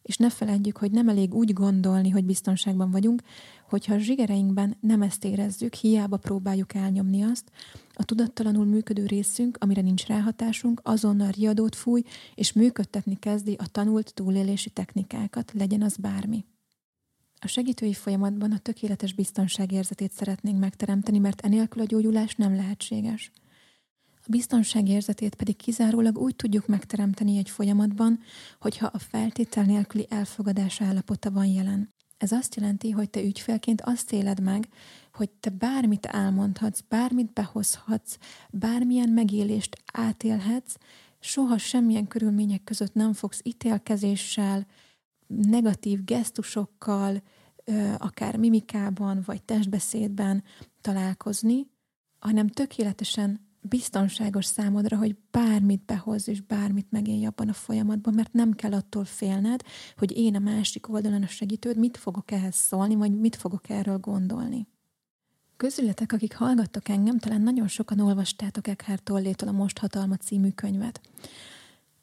És 0.09 0.16
ne 0.16 0.31
feledjük, 0.31 0.77
hogy 0.77 0.90
nem 0.90 1.09
elég 1.09 1.35
úgy 1.35 1.53
gondolni, 1.53 2.11
hogy 2.11 2.25
biztonságban 2.25 2.90
vagyunk, 2.90 3.23
hogyha 3.68 3.94
a 3.94 3.99
zsigereinkben 3.99 4.77
nem 4.81 5.03
ezt 5.03 5.25
érezzük, 5.25 5.75
hiába 5.75 6.16
próbáljuk 6.16 6.75
elnyomni 6.75 7.23
azt, 7.23 7.51
a 7.94 8.05
tudattalanul 8.05 8.64
működő 8.64 9.07
részünk, 9.07 9.57
amire 9.61 9.81
nincs 9.81 10.07
ráhatásunk, 10.07 10.81
azonnal 10.85 11.31
riadót 11.31 11.75
fúj, 11.75 12.03
és 12.35 12.53
működtetni 12.53 13.18
kezdi 13.18 13.55
a 13.59 13.66
tanult 13.66 14.14
túlélési 14.14 14.71
technikákat, 14.71 15.53
legyen 15.55 15.83
az 15.83 15.97
bármi. 15.97 16.44
A 17.40 17.47
segítői 17.47 17.94
folyamatban 17.94 18.53
a 18.53 18.59
tökéletes 18.59 19.12
biztonságérzetét 19.12 20.12
szeretnénk 20.12 20.59
megteremteni, 20.59 21.18
mert 21.18 21.40
enélkül 21.40 21.83
a 21.83 21.87
gyógyulás 21.87 22.35
nem 22.35 22.55
lehetséges. 22.55 23.31
A 24.28 24.30
biztonságérzetét 24.30 25.34
pedig 25.34 25.56
kizárólag 25.56 26.18
úgy 26.18 26.36
tudjuk 26.36 26.66
megteremteni 26.66 27.38
egy 27.38 27.50
folyamatban, 27.50 28.20
hogyha 28.60 28.86
a 28.86 28.98
feltétel 28.98 29.64
nélküli 29.64 30.06
elfogadás 30.10 30.80
állapota 30.80 31.30
van 31.30 31.46
jelen. 31.46 31.94
Ez 32.16 32.32
azt 32.32 32.54
jelenti, 32.54 32.90
hogy 32.90 33.10
te 33.10 33.22
ügyfélként 33.22 33.80
azt 33.80 34.12
éled 34.12 34.42
meg, 34.42 34.68
hogy 35.12 35.30
te 35.30 35.50
bármit 35.50 36.06
elmondhatsz, 36.06 36.80
bármit 36.88 37.32
behozhatsz, 37.32 38.18
bármilyen 38.50 39.08
megélést 39.08 39.82
átélhetsz, 39.92 40.74
soha 41.20 41.58
semmilyen 41.58 42.06
körülmények 42.06 42.64
között 42.64 42.94
nem 42.94 43.12
fogsz 43.12 43.40
ítélkezéssel, 43.44 44.66
negatív 45.26 46.04
gesztusokkal, 46.04 47.22
akár 47.98 48.36
mimikában 48.36 49.22
vagy 49.24 49.42
testbeszédben 49.42 50.44
találkozni, 50.80 51.66
hanem 52.18 52.48
tökéletesen 52.48 53.47
biztonságos 53.61 54.44
számodra, 54.44 54.97
hogy 54.97 55.16
bármit 55.31 55.85
behoz 55.85 56.29
és 56.29 56.40
bármit 56.40 56.90
megélj 56.90 57.27
abban 57.27 57.49
a 57.49 57.53
folyamatban, 57.53 58.14
mert 58.14 58.33
nem 58.33 58.53
kell 58.53 58.73
attól 58.73 59.05
félned, 59.05 59.62
hogy 59.97 60.16
én 60.16 60.35
a 60.35 60.38
másik 60.38 60.88
oldalon 60.88 61.23
a 61.23 61.27
segítőd, 61.27 61.77
mit 61.77 61.97
fogok 61.97 62.31
ehhez 62.31 62.55
szólni, 62.55 62.94
vagy 62.94 63.18
mit 63.18 63.37
fogok 63.37 63.68
erről 63.68 63.99
gondolni. 63.99 64.66
Közületek, 65.57 66.12
akik 66.12 66.35
hallgattok 66.35 66.88
engem, 66.88 67.18
talán 67.18 67.40
nagyon 67.40 67.68
sokan 67.68 68.01
olvastátok 68.01 68.66
Eckhart 68.66 69.03
Tollétól 69.03 69.49
a 69.49 69.53
Most 69.53 69.79
Hatalma 69.79 70.16
című 70.16 70.51
könyvet. 70.51 71.01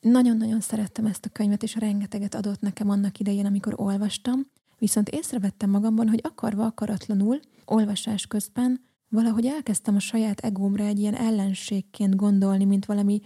Nagyon-nagyon 0.02 0.60
szerettem 0.60 1.06
ezt 1.06 1.26
a 1.26 1.30
könyvet, 1.30 1.64
és 1.64 1.76
rengeteget 1.76 2.36
adott 2.36 2.62
nekem 2.62 2.90
annak 2.90 3.20
idején, 3.20 3.46
amikor 3.46 3.74
olvastam, 3.78 4.48
viszont 4.78 5.10
észrevettem 5.10 5.70
magamban, 5.70 6.10
hogy 6.10 6.20
akarva 6.24 6.66
akaratlanul, 6.66 7.40
olvasás 7.66 8.28
közben 8.28 8.82
valahogy 9.16 9.46
elkezdtem 9.46 9.96
a 9.96 10.00
saját 10.00 10.40
egómra 10.40 10.84
egy 10.84 11.00
ilyen 11.00 11.16
ellenségként 11.16 12.16
gondolni, 12.16 12.66
mint 12.66 12.86
valami, 12.86 13.22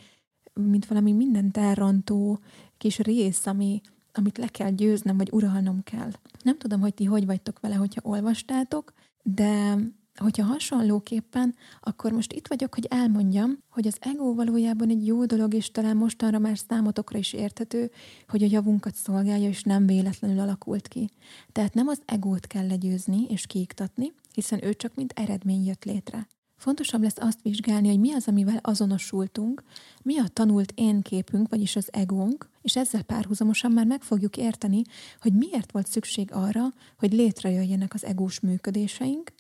mint 0.54 0.86
valami 0.86 1.12
mindent 1.12 1.58
elrontó 1.58 2.40
kis 2.78 3.00
rész, 3.00 3.46
ami, 3.46 3.82
amit 4.14 4.38
le 4.38 4.48
kell 4.48 4.72
győznem, 4.72 5.18
vagy 5.18 5.30
uralnom 5.32 5.84
kell. 5.84 6.12
Nem 6.44 6.58
tudom, 6.58 6.80
hogy 6.80 6.94
ti 6.94 7.04
hogy 7.04 7.26
vagytok 7.26 7.60
vele, 7.60 7.76
hogyha 7.76 8.02
olvastátok, 8.04 8.94
de 9.24 9.78
hogyha 10.20 10.44
hasonlóképpen, 10.44 11.56
akkor 11.82 12.12
most 12.12 12.34
itt 12.34 12.48
vagyok, 12.48 12.74
hogy 12.74 12.86
elmondjam, 12.90 13.58
hogy 13.70 13.88
az 13.88 13.98
ego 14.00 14.34
valójában 14.34 14.90
egy 14.90 15.06
jó 15.06 15.26
dolog, 15.26 15.54
és 15.54 15.72
talán 15.72 15.98
mostanra 15.98 16.40
már 16.40 16.58
számotokra 16.58 17.18
is 17.18 17.34
érthető, 17.34 17.92
hogy 18.28 18.44
a 18.44 18.48
javunkat 18.50 18.96
szolgálja, 18.96 19.50
és 19.50 19.64
nem 19.64 19.86
véletlenül 19.86 20.40
alakult 20.40 20.88
ki. 20.88 21.10
Tehát 21.52 21.74
nem 21.74 21.88
az 21.88 22.02
egót 22.06 22.48
kell 22.48 22.68
legyőzni 22.68 23.26
és 23.30 23.46
kiiktatni, 23.46 24.14
hiszen 24.34 24.66
ő 24.66 24.74
csak 24.74 24.96
mint 24.96 25.14
eredmény 25.16 25.66
jött 25.66 25.84
létre. 25.84 26.28
Fontosabb 26.60 27.02
lesz 27.02 27.18
azt 27.18 27.42
vizsgálni, 27.42 27.88
hogy 27.88 28.00
mi 28.00 28.14
az, 28.14 28.28
amivel 28.28 28.60
azonosultunk, 28.62 29.64
mi 30.04 30.18
a 30.20 30.28
tanult 30.28 30.72
én 30.76 31.02
képünk, 31.02 31.50
vagyis 31.50 31.76
az 31.76 31.90
egónk, 31.92 32.50
és 32.62 32.76
ezzel 32.76 33.02
párhuzamosan 33.02 33.72
már 33.72 33.86
meg 33.86 34.02
fogjuk 34.02 34.38
érteni, 34.38 34.82
hogy 35.20 35.34
miért 35.34 35.72
volt 35.72 35.88
szükség 35.88 36.32
arra, 36.34 36.74
hogy 36.98 37.14
létrejöjjenek 37.14 37.94
az 37.94 38.06
egós 38.06 38.40
működéseink, 38.40 39.32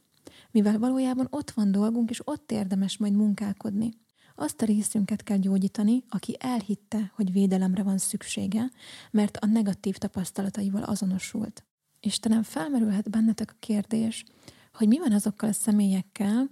mivel 0.51 0.79
valójában 0.79 1.27
ott 1.29 1.51
van 1.51 1.71
dolgunk, 1.71 2.09
és 2.09 2.21
ott 2.27 2.51
érdemes 2.51 2.97
majd 2.97 3.13
munkálkodni. 3.13 3.93
Azt 4.35 4.61
a 4.61 4.65
részünket 4.65 5.23
kell 5.23 5.37
gyógyítani, 5.37 6.03
aki 6.09 6.35
elhitte, 6.39 7.11
hogy 7.15 7.31
védelemre 7.31 7.83
van 7.83 7.97
szüksége, 7.97 8.71
mert 9.11 9.37
a 9.37 9.45
negatív 9.45 9.97
tapasztalataival 9.97 10.83
azonosult. 10.83 11.63
Istenem, 11.99 12.43
felmerülhet 12.43 13.09
bennetek 13.09 13.51
a 13.51 13.57
kérdés, 13.59 14.25
hogy 14.73 14.87
mi 14.87 14.99
van 14.99 15.11
azokkal 15.11 15.49
a 15.49 15.53
személyekkel, 15.53 16.49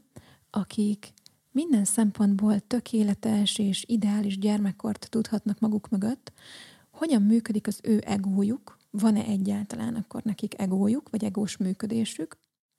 akik 0.50 1.14
minden 1.52 1.86
szempontból 1.86 2.60
tökéletes 2.60 3.58
és 3.58 3.84
ideális 3.88 4.38
gyermekkort 4.38 5.08
tudhatnak 5.10 5.60
maguk 5.60 5.90
mögött, 5.90 6.32
hogyan 6.92 7.22
működik 7.22 7.68
az 7.68 7.80
ő 7.84 8.02
egójuk, 8.06 8.78
van-e 8.90 9.24
egyáltalán 9.24 9.96
akkor 9.96 10.24
nekik 10.24 10.60
egójuk, 10.60 11.10
vagy 11.10 11.24
egós 11.24 11.58
működésük. 11.58 12.38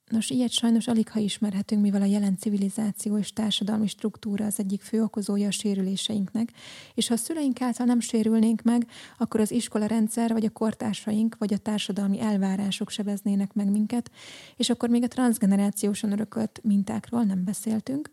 Nos, 0.09 0.29
ilyet 0.29 0.51
sajnos 0.51 0.87
alig 0.87 1.09
ha 1.09 1.19
ismerhetünk, 1.19 1.81
mivel 1.81 2.01
a 2.01 2.05
jelen 2.05 2.37
civilizáció 2.37 3.17
és 3.17 3.33
társadalmi 3.33 3.87
struktúra 3.87 4.45
az 4.45 4.59
egyik 4.59 4.81
fő 4.81 5.03
okozója 5.03 5.47
a 5.47 5.51
sérüléseinknek, 5.51 6.51
és 6.93 7.07
ha 7.07 7.13
a 7.13 7.17
szüleink 7.17 7.61
által 7.61 7.85
nem 7.85 7.99
sérülnénk 7.99 8.61
meg, 8.61 8.87
akkor 9.17 9.39
az 9.39 9.51
iskola 9.51 9.85
rendszer, 9.85 10.31
vagy 10.31 10.45
a 10.45 10.49
kortársaink, 10.49 11.35
vagy 11.37 11.53
a 11.53 11.57
társadalmi 11.57 12.19
elvárások 12.19 12.89
sebeznének 12.89 13.53
meg 13.53 13.71
minket, 13.71 14.11
és 14.55 14.69
akkor 14.69 14.89
még 14.89 15.03
a 15.03 15.07
transgenerációsan 15.07 16.11
örökölt 16.11 16.59
mintákról 16.63 17.23
nem 17.23 17.43
beszéltünk. 17.43 18.11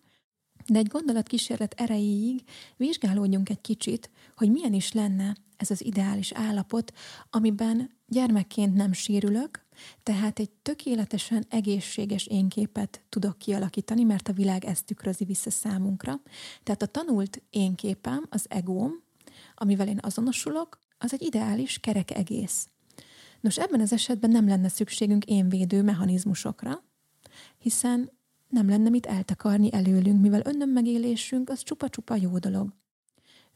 De 0.67 0.79
egy 0.79 0.89
gondolatkísérlet 0.89 1.75
erejéig 1.77 2.43
vizsgálódjunk 2.77 3.49
egy 3.49 3.61
kicsit, 3.61 4.11
hogy 4.37 4.51
milyen 4.51 4.73
is 4.73 4.93
lenne 4.93 5.37
ez 5.57 5.71
az 5.71 5.85
ideális 5.85 6.33
állapot, 6.33 6.93
amiben 7.31 7.91
gyermekként 8.07 8.75
nem 8.75 8.93
sérülök, 8.93 9.66
tehát 10.03 10.39
egy 10.39 10.51
tökéletesen 10.51 11.45
egészséges 11.49 12.27
énképet 12.27 13.01
tudok 13.09 13.39
kialakítani, 13.39 14.03
mert 14.03 14.29
a 14.29 14.33
világ 14.33 14.65
ezt 14.65 14.85
tükrözi 14.85 15.25
vissza 15.25 15.51
számunkra. 15.51 16.21
Tehát 16.63 16.83
a 16.83 16.87
tanult 16.87 17.43
énképem, 17.51 18.27
az 18.31 18.47
egóm, 18.49 18.93
amivel 19.55 19.89
én 19.89 19.99
azonosulok, 20.03 20.79
az 20.99 21.13
egy 21.13 21.23
ideális 21.23 21.79
kerek 21.79 22.11
egész. 22.11 22.69
Nos, 23.41 23.59
ebben 23.59 23.81
az 23.81 23.93
esetben 23.93 24.31
nem 24.31 24.49
lenne 24.49 24.69
szükségünk 24.69 25.25
énvédő 25.25 25.83
mechanizmusokra, 25.83 26.83
hiszen 27.59 28.11
nem 28.49 28.69
lenne 28.69 28.89
mit 28.89 29.07
eltakarni 29.07 29.73
előlünk, 29.73 30.21
mivel 30.21 30.43
önnön 30.45 30.69
megélésünk 30.69 31.49
az 31.49 31.63
csupa-csupa 31.63 32.17
jó 32.17 32.39
dolog. 32.39 32.73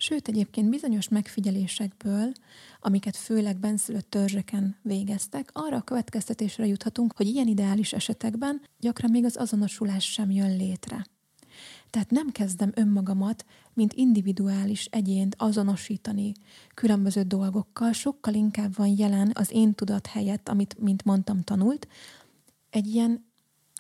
Sőt, 0.03 0.29
egyébként 0.29 0.71
bizonyos 0.71 1.09
megfigyelésekből, 1.09 2.33
amiket 2.81 3.17
főleg 3.17 3.59
benszülött 3.59 4.11
törzseken 4.11 4.77
végeztek, 4.83 5.51
arra 5.53 5.77
a 5.77 5.83
következtetésre 5.83 6.67
juthatunk, 6.67 7.17
hogy 7.17 7.27
ilyen 7.27 7.47
ideális 7.47 7.93
esetekben 7.93 8.63
gyakran 8.79 9.11
még 9.11 9.25
az 9.25 9.37
azonosulás 9.37 10.13
sem 10.13 10.31
jön 10.31 10.57
létre. 10.57 11.07
Tehát 11.91 12.11
nem 12.11 12.31
kezdem 12.31 12.73
önmagamat, 12.75 13.45
mint 13.75 13.93
individuális 13.93 14.85
egyént 14.85 15.35
azonosítani 15.39 16.33
különböző 16.75 17.23
dolgokkal, 17.23 17.93
sokkal 17.93 18.35
inkább 18.35 18.77
van 18.77 18.95
jelen 18.97 19.31
az 19.35 19.51
én 19.51 19.75
tudat 19.75 20.07
helyett, 20.07 20.49
amit, 20.49 20.79
mint 20.79 21.05
mondtam, 21.05 21.43
tanult, 21.43 21.89
egy 22.71 22.87
ilyen 22.87 23.25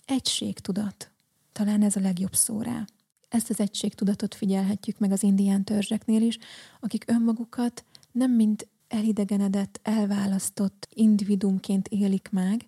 egységtudat. 0.04 1.10
Talán 1.52 1.82
ez 1.82 1.96
a 1.96 2.00
legjobb 2.00 2.34
szó 2.34 2.62
rá. 2.62 2.84
Ezt 3.30 3.50
az 3.50 3.60
egységtudatot 3.60 4.34
figyelhetjük 4.34 4.98
meg 4.98 5.12
az 5.12 5.22
indián 5.22 5.64
törzseknél 5.64 6.22
is, 6.22 6.38
akik 6.80 7.04
önmagukat 7.06 7.84
nem 8.12 8.32
mint 8.32 8.68
elidegenedett, 8.88 9.80
elválasztott 9.82 10.88
individumként 10.94 11.88
élik 11.88 12.28
meg, 12.32 12.66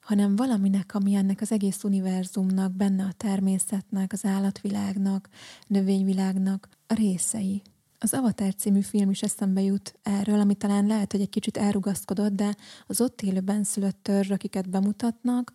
hanem 0.00 0.36
valaminek, 0.36 0.94
ami 0.94 1.14
ennek 1.14 1.40
az 1.40 1.52
egész 1.52 1.84
univerzumnak, 1.84 2.72
benne 2.72 3.04
a 3.04 3.12
természetnek, 3.16 4.12
az 4.12 4.24
állatvilágnak, 4.24 5.28
növényvilágnak 5.66 6.68
a 6.86 6.94
részei. 6.94 7.62
Az 7.98 8.14
Avatar 8.14 8.54
című 8.54 8.80
film 8.80 9.10
is 9.10 9.22
eszembe 9.22 9.60
jut 9.60 9.98
erről, 10.02 10.40
ami 10.40 10.54
talán 10.54 10.86
lehet, 10.86 11.12
hogy 11.12 11.20
egy 11.20 11.28
kicsit 11.28 11.56
elrugaszkodott, 11.56 12.32
de 12.32 12.56
az 12.86 13.00
ott 13.00 13.22
élő 13.22 13.40
benszülött 13.40 13.98
törzs, 14.02 14.30
akiket 14.30 14.68
bemutatnak, 14.68 15.52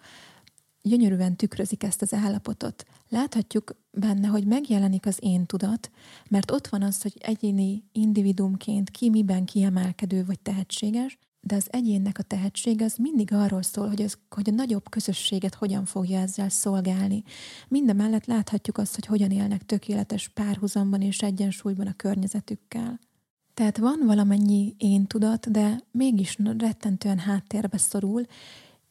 gyönyörűen 0.86 1.36
tükrözik 1.36 1.84
ezt 1.84 2.02
az 2.02 2.14
állapotot. 2.14 2.86
Láthatjuk 3.10 3.76
benne, 3.92 4.28
hogy 4.28 4.46
megjelenik 4.46 5.06
az 5.06 5.18
én 5.22 5.46
tudat, 5.46 5.92
mert 6.30 6.52
ott 6.52 6.68
van 6.68 6.82
az, 6.82 7.02
hogy 7.02 7.14
egyéni 7.20 7.84
individumként 7.92 8.90
ki 8.90 9.10
miben 9.10 9.46
kiemelkedő 9.46 10.26
vagy 10.26 10.40
tehetséges, 10.40 11.18
de 11.42 11.56
az 11.56 11.68
egyénnek 11.70 12.18
a 12.18 12.24
tehetség 12.24 12.82
az 12.82 12.96
mindig 12.96 13.34
arról 13.34 13.62
szól, 13.62 13.88
hogy, 13.88 14.02
az, 14.02 14.18
hogy 14.30 14.50
a 14.50 14.54
nagyobb 14.54 14.90
közösséget 14.90 15.54
hogyan 15.56 15.86
fogja 15.86 16.20
ezzel 16.20 16.50
szolgálni. 16.50 17.24
Mindemellett 17.68 18.26
láthatjuk 18.26 18.78
azt, 18.78 18.96
hogy 18.96 19.06
hogyan 19.06 19.32
élnek 19.32 19.66
tökéletes 19.66 20.28
párhuzamban 20.28 21.02
és 21.02 21.22
egyensúlyban 21.22 21.88
a 21.88 21.94
környezetükkel. 21.96 23.00
Tehát 23.54 23.78
van 23.78 24.00
valamennyi 24.06 24.76
én 24.78 25.06
tudat, 25.06 25.52
de 25.52 25.80
mégis 25.92 26.38
rettentően 26.58 27.18
háttérbe 27.18 27.78
szorul, 27.78 28.26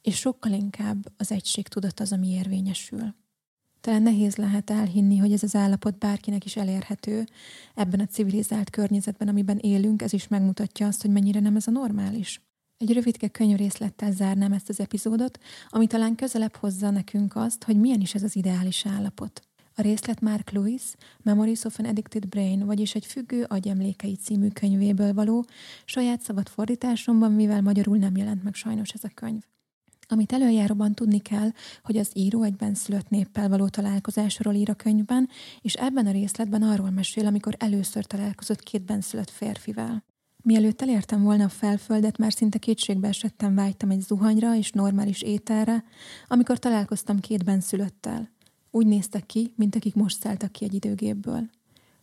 és 0.04 0.16
sokkal 0.16 0.52
inkább 0.52 1.12
az 1.16 1.32
egység 1.32 1.68
tudat 1.68 2.00
az, 2.00 2.12
ami 2.12 2.28
érvényesül. 2.28 3.14
Talán 3.80 4.02
nehéz 4.02 4.36
lehet 4.36 4.70
elhinni, 4.70 5.16
hogy 5.16 5.32
ez 5.32 5.42
az 5.42 5.54
állapot 5.54 5.98
bárkinek 5.98 6.44
is 6.44 6.56
elérhető 6.56 7.24
ebben 7.74 8.00
a 8.00 8.06
civilizált 8.06 8.70
környezetben, 8.70 9.28
amiben 9.28 9.58
élünk, 9.58 10.02
ez 10.02 10.12
is 10.12 10.28
megmutatja 10.28 10.86
azt, 10.86 11.02
hogy 11.02 11.10
mennyire 11.10 11.40
nem 11.40 11.56
ez 11.56 11.66
a 11.66 11.70
normális. 11.70 12.42
Egy 12.76 12.92
rövidke 12.92 13.28
könyvrészlettel 13.28 14.12
zárnám 14.12 14.52
ezt 14.52 14.68
az 14.68 14.80
epizódot, 14.80 15.38
ami 15.68 15.86
talán 15.86 16.14
közelebb 16.14 16.56
hozza 16.56 16.90
nekünk 16.90 17.36
azt, 17.36 17.64
hogy 17.64 17.80
milyen 17.80 18.00
is 18.00 18.14
ez 18.14 18.22
az 18.22 18.36
ideális 18.36 18.86
állapot. 18.86 19.42
A 19.74 19.82
részlet 19.82 20.20
Mark 20.20 20.50
Lewis, 20.50 20.82
Memories 21.22 21.64
of 21.64 21.78
an 21.78 21.84
Addicted 21.84 22.28
Brain, 22.28 22.66
vagyis 22.66 22.94
egy 22.94 23.06
függő 23.06 23.44
agyemlékei 23.48 24.16
című 24.16 24.48
könyvéből 24.48 25.14
való, 25.14 25.44
saját 25.84 26.20
szabad 26.20 26.48
fordításomban, 26.48 27.32
mivel 27.32 27.62
magyarul 27.62 27.96
nem 27.96 28.16
jelent 28.16 28.42
meg 28.42 28.54
sajnos 28.54 28.90
ez 28.90 29.04
a 29.04 29.10
könyv. 29.14 29.42
Amit 30.08 30.32
előjáróban 30.32 30.94
tudni 30.94 31.18
kell, 31.18 31.50
hogy 31.82 31.96
az 31.96 32.10
író 32.14 32.42
egy 32.42 32.56
benszülött 32.56 33.08
néppel 33.08 33.48
való 33.48 33.68
találkozásról 33.68 34.54
ír 34.54 34.70
a 34.70 34.74
könyvben, 34.74 35.28
és 35.60 35.74
ebben 35.74 36.06
a 36.06 36.12
részletben 36.12 36.62
arról 36.62 36.90
mesél, 36.90 37.26
amikor 37.26 37.54
először 37.58 38.04
találkozott 38.04 38.62
két 38.62 38.84
benszülött 38.84 39.30
férfivel. 39.30 40.04
Mielőtt 40.42 40.82
elértem 40.82 41.22
volna 41.22 41.44
a 41.44 41.48
felföldet, 41.48 42.18
már 42.18 42.32
szinte 42.32 42.58
kétségbe 42.58 43.08
esettem 43.08 43.54
vágytam 43.54 43.90
egy 43.90 44.00
zuhanyra 44.00 44.56
és 44.56 44.70
normális 44.70 45.22
ételre, 45.22 45.84
amikor 46.28 46.58
találkoztam 46.58 47.20
két 47.20 47.44
benszülöttel. 47.44 48.32
Úgy 48.70 48.86
néztek 48.86 49.26
ki, 49.26 49.52
mint 49.56 49.76
akik 49.76 49.94
most 49.94 50.20
szálltak 50.20 50.52
ki 50.52 50.64
egy 50.64 50.74
időgépből. 50.74 51.50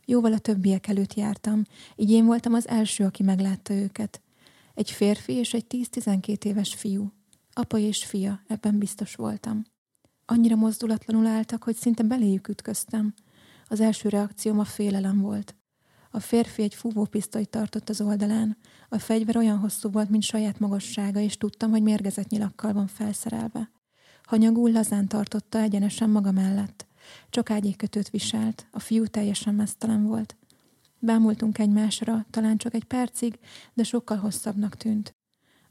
Jóval 0.05 0.33
a 0.33 0.37
többiek 0.37 0.87
előtt 0.87 1.13
jártam, 1.13 1.63
így 1.95 2.11
én 2.11 2.25
voltam 2.25 2.53
az 2.53 2.67
első, 2.67 3.03
aki 3.03 3.23
meglátta 3.23 3.73
őket. 3.73 4.21
Egy 4.73 4.91
férfi 4.91 5.33
és 5.33 5.53
egy 5.53 5.65
10-12 5.69 6.43
éves 6.43 6.73
fiú. 6.73 7.11
Apa 7.53 7.77
és 7.77 8.05
fia, 8.05 8.41
ebben 8.47 8.77
biztos 8.77 9.15
voltam. 9.15 9.63
Annyira 10.25 10.55
mozdulatlanul 10.55 11.25
álltak, 11.25 11.63
hogy 11.63 11.75
szinte 11.75 12.03
beléjük 12.03 12.47
ütköztem. 12.47 13.13
Az 13.67 13.79
első 13.79 14.09
reakcióm 14.09 14.59
a 14.59 14.63
félelem 14.63 15.19
volt. 15.19 15.55
A 16.11 16.19
férfi 16.19 16.61
egy 16.61 16.75
fúvópisztolyt 16.75 17.49
tartott 17.49 17.89
az 17.89 18.01
oldalán. 18.01 18.57
A 18.89 18.97
fegyver 18.99 19.37
olyan 19.37 19.57
hosszú 19.57 19.89
volt, 19.89 20.09
mint 20.09 20.23
saját 20.23 20.59
magassága, 20.59 21.19
és 21.19 21.37
tudtam, 21.37 21.69
hogy 21.71 21.81
mérgezett 21.81 22.29
nyilakkal 22.29 22.73
van 22.73 22.87
felszerelve. 22.87 23.71
Hanyagul 24.23 24.71
lazán 24.71 25.07
tartotta 25.07 25.59
egyenesen 25.59 26.09
maga 26.09 26.31
mellett. 26.31 26.87
Csak 27.29 27.49
ágyékötőt 27.49 28.09
viselt, 28.09 28.67
a 28.71 28.79
fiú 28.79 29.05
teljesen 29.05 29.55
mesztelen 29.55 30.03
volt. 30.03 30.37
Bámultunk 30.99 31.57
egymásra, 31.57 32.25
talán 32.29 32.57
csak 32.57 32.73
egy 32.73 32.83
percig, 32.83 33.39
de 33.73 33.83
sokkal 33.83 34.17
hosszabbnak 34.17 34.75
tűnt. 34.75 35.15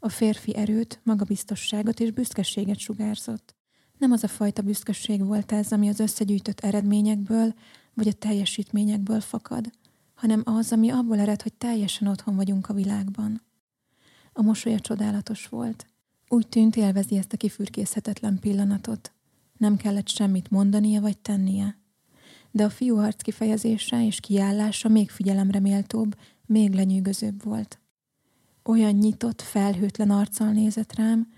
A 0.03 0.09
férfi 0.09 0.57
erőt, 0.57 1.01
magabiztosságot 1.03 2.01
és 2.01 2.11
büszkeséget 2.11 2.79
sugárzott. 2.79 3.55
Nem 3.99 4.13
az 4.13 4.25
a 4.25 4.29
fajta 4.29 4.63
büszkeség 4.63 5.25
volt 5.25 5.53
ez, 5.53 5.73
ami 5.73 5.89
az 5.89 6.01
összegyűjtött 6.01 6.61
eredményekből 6.61 7.55
vagy 7.95 8.09
a 8.09 8.13
teljesítményekből 8.13 9.21
fakad, 9.21 9.71
hanem 10.15 10.43
az, 10.45 10.73
ami 10.73 10.91
abból 10.91 11.19
ered, 11.19 11.43
hogy 11.43 11.53
teljesen 11.53 12.09
otthon 12.09 12.37
vagyunk 12.37 12.69
a 12.69 12.75
világban. 12.75 13.43
A 14.33 14.43
mosolya 14.43 14.81
csodálatos 14.81 15.47
volt. 15.47 15.87
Úgy 16.29 16.49
tűnt, 16.49 16.77
élvezi 16.77 17.17
ezt 17.17 17.33
a 17.33 17.37
kifürkészhetetlen 17.37 18.39
pillanatot. 18.39 19.13
Nem 19.57 19.77
kellett 19.77 20.09
semmit 20.09 20.51
mondania 20.51 21.01
vagy 21.01 21.19
tennie. 21.19 21.79
De 22.51 22.65
a 22.65 22.71
fiú 22.71 22.99
arc 22.99 23.23
kifejezése 23.23 24.07
és 24.07 24.21
kiállása 24.21 24.89
még 24.89 25.11
figyelemre 25.11 25.61
méltóbb, 25.61 26.17
még 26.47 26.73
lenyűgözőbb 26.73 27.45
volt. 27.45 27.81
Olyan 28.65 28.93
nyitott, 28.93 29.43
felhőtlen 29.43 30.11
arccal 30.11 30.53
nézett 30.53 30.95
rám, 30.95 31.33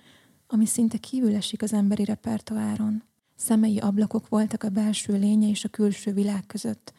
ami 0.47 0.67
szinte 0.67 0.99
kívül 0.99 1.35
esik 1.35 1.63
az 1.63 1.73
emberi 1.73 2.05
repertoáron. 2.05 3.03
Szemei 3.37 3.79
ablakok 3.79 4.29
voltak 4.29 4.63
a 4.63 4.69
belső 4.69 5.19
lénye 5.19 5.49
és 5.49 5.65
a 5.65 5.69
külső 5.69 6.13
világ 6.13 6.47
között, 6.47 6.93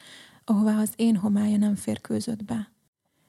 ahová 0.43 0.79
az 0.79 0.93
én 0.95 1.15
homája 1.15 1.57
nem 1.57 1.75
férkőzött 1.75 2.43
be. 2.43 2.71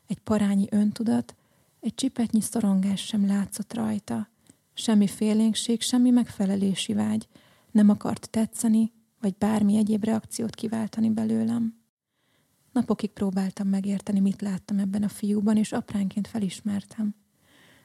Egy 0.07 0.18
parányi 0.18 0.66
öntudat, 0.70 1.35
egy 1.80 1.94
csipetnyi 1.94 2.40
szorongás 2.40 3.00
sem 3.00 3.26
látszott 3.26 3.74
rajta. 3.74 4.28
Semmi 4.74 5.07
félénkség, 5.07 5.80
semmi 5.80 6.11
megfelelési 6.11 6.92
vágy. 6.92 7.28
Nem 7.70 7.88
akart 7.88 8.30
tetszeni, 8.30 8.92
vagy 9.20 9.35
bármi 9.38 9.76
egyéb 9.76 10.04
reakciót 10.04 10.54
kiváltani 10.54 11.11
belőlem. 11.11 11.84
Napokig 12.74 13.10
próbáltam 13.10 13.68
megérteni, 13.68 14.20
mit 14.20 14.40
láttam 14.40 14.78
ebben 14.78 15.02
a 15.02 15.08
fiúban, 15.08 15.56
és 15.56 15.72
apránként 15.72 16.28
felismertem. 16.28 17.14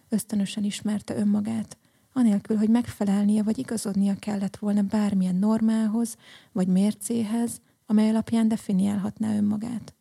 Ösztönösen 0.10 0.63
ismerte 0.63 1.15
önmagát, 1.15 1.78
anélkül, 2.13 2.58
hogy 2.58 2.69
megfelelnie 2.69 3.43
vagy 3.43 3.58
igazodnia 3.58 4.15
kellett 4.15 4.58
volna 4.58 4.82
bármilyen 4.82 5.36
normához 5.36 6.17
vagy 6.52 6.67
mércéhez, 6.67 7.62
amely 7.86 8.10
alapján 8.10 8.47
definiálhatná 8.47 9.36
önmagát. 9.36 9.93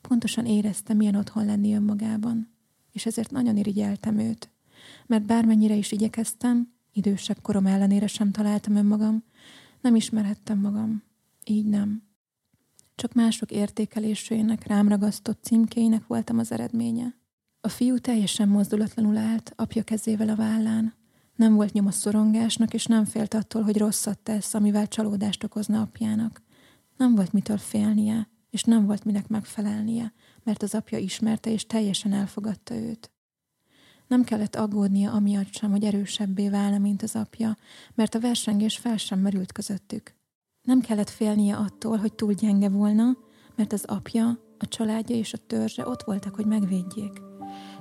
Pontosan 0.00 0.46
éreztem, 0.46 0.96
milyen 0.96 1.14
otthon 1.14 1.44
lenni 1.44 1.74
önmagában, 1.74 2.48
és 2.92 3.06
ezért 3.06 3.30
nagyon 3.30 3.56
irigyeltem 3.56 4.18
őt, 4.18 4.50
mert 5.06 5.24
bármennyire 5.24 5.74
is 5.74 5.92
igyekeztem, 5.92 6.72
idősebb 6.92 7.40
korom 7.42 7.66
ellenére 7.66 8.06
sem 8.06 8.30
találtam 8.30 8.76
önmagam, 8.76 9.24
nem 9.80 9.94
ismerhettem 9.94 10.58
magam. 10.58 11.02
Így 11.44 11.66
nem. 11.66 12.09
Csak 13.00 13.12
mások 13.12 13.50
értékelésének, 13.50 14.66
rám 14.66 14.88
ragasztott 14.88 15.42
címkéinek 15.42 16.06
voltam 16.06 16.38
az 16.38 16.52
eredménye. 16.52 17.14
A 17.60 17.68
fiú 17.68 17.98
teljesen 17.98 18.48
mozdulatlanul 18.48 19.16
állt, 19.16 19.52
apja 19.56 19.82
kezével 19.82 20.28
a 20.28 20.34
vállán. 20.34 20.94
Nem 21.36 21.54
volt 21.54 21.72
nyom 21.72 21.86
a 21.86 21.90
szorongásnak, 21.90 22.74
és 22.74 22.84
nem 22.86 23.04
félt 23.04 23.34
attól, 23.34 23.62
hogy 23.62 23.76
rosszat 23.76 24.18
tesz, 24.18 24.54
amivel 24.54 24.88
csalódást 24.88 25.44
okozna 25.44 25.80
apjának. 25.80 26.42
Nem 26.96 27.14
volt 27.14 27.32
mitől 27.32 27.58
félnie, 27.58 28.28
és 28.50 28.62
nem 28.62 28.86
volt 28.86 29.04
minek 29.04 29.28
megfelelnie, 29.28 30.12
mert 30.42 30.62
az 30.62 30.74
apja 30.74 30.98
ismerte 30.98 31.50
és 31.50 31.66
teljesen 31.66 32.12
elfogadta 32.12 32.74
őt. 32.74 33.10
Nem 34.06 34.24
kellett 34.24 34.56
aggódnia 34.56 35.12
amiatt 35.12 35.52
sem, 35.52 35.70
hogy 35.70 35.84
erősebbé 35.84 36.48
válna, 36.48 36.78
mint 36.78 37.02
az 37.02 37.16
apja, 37.16 37.56
mert 37.94 38.14
a 38.14 38.20
versengés 38.20 38.76
fel 38.76 38.96
sem 38.96 39.18
merült 39.18 39.52
közöttük. 39.52 40.18
Nem 40.62 40.80
kellett 40.80 41.10
félnie 41.10 41.56
attól, 41.56 41.96
hogy 41.96 42.12
túl 42.12 42.32
gyenge 42.32 42.68
volna, 42.68 43.16
mert 43.56 43.72
az 43.72 43.84
apja, 43.86 44.38
a 44.58 44.68
családja 44.68 45.16
és 45.16 45.32
a 45.32 45.38
törzse 45.46 45.88
ott 45.88 46.02
voltak, 46.02 46.34
hogy 46.34 46.46
megvédjék. 46.46 47.20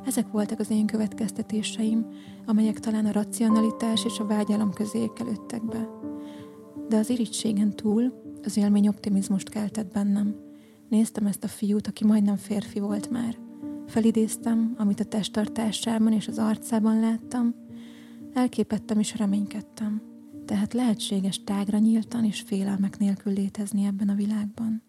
Ezek 0.05 0.31
voltak 0.31 0.59
az 0.59 0.69
én 0.69 0.85
következtetéseim, 0.85 2.05
amelyek 2.45 2.79
talán 2.79 3.05
a 3.05 3.11
racionalitás 3.11 4.05
és 4.05 4.19
a 4.19 4.25
vágyalom 4.25 4.73
közé 4.73 4.99
ékelődtek 4.99 5.65
be. 5.65 5.89
De 6.87 6.97
az 6.97 7.09
irítségen 7.09 7.75
túl 7.75 8.13
az 8.43 8.57
élmény 8.57 8.87
optimizmust 8.87 9.49
keltett 9.49 9.91
bennem. 9.91 10.35
Néztem 10.89 11.25
ezt 11.25 11.43
a 11.43 11.47
fiút, 11.47 11.87
aki 11.87 12.05
majdnem 12.05 12.35
férfi 12.35 12.79
volt 12.79 13.09
már. 13.09 13.37
Felidéztem, 13.87 14.75
amit 14.77 14.99
a 14.99 15.05
testtartásában 15.05 16.13
és 16.13 16.27
az 16.27 16.37
arcában 16.37 16.99
láttam. 16.99 17.55
Elképettem 18.33 18.99
és 18.99 19.17
reménykedtem. 19.17 20.09
Tehát 20.49 20.73
lehetséges 20.73 21.43
tágra 21.43 21.77
nyíltan 21.77 22.25
és 22.25 22.41
félelmek 22.41 22.97
nélkül 22.97 23.33
létezni 23.33 23.85
ebben 23.85 24.09
a 24.09 24.15
világban. 24.15 24.88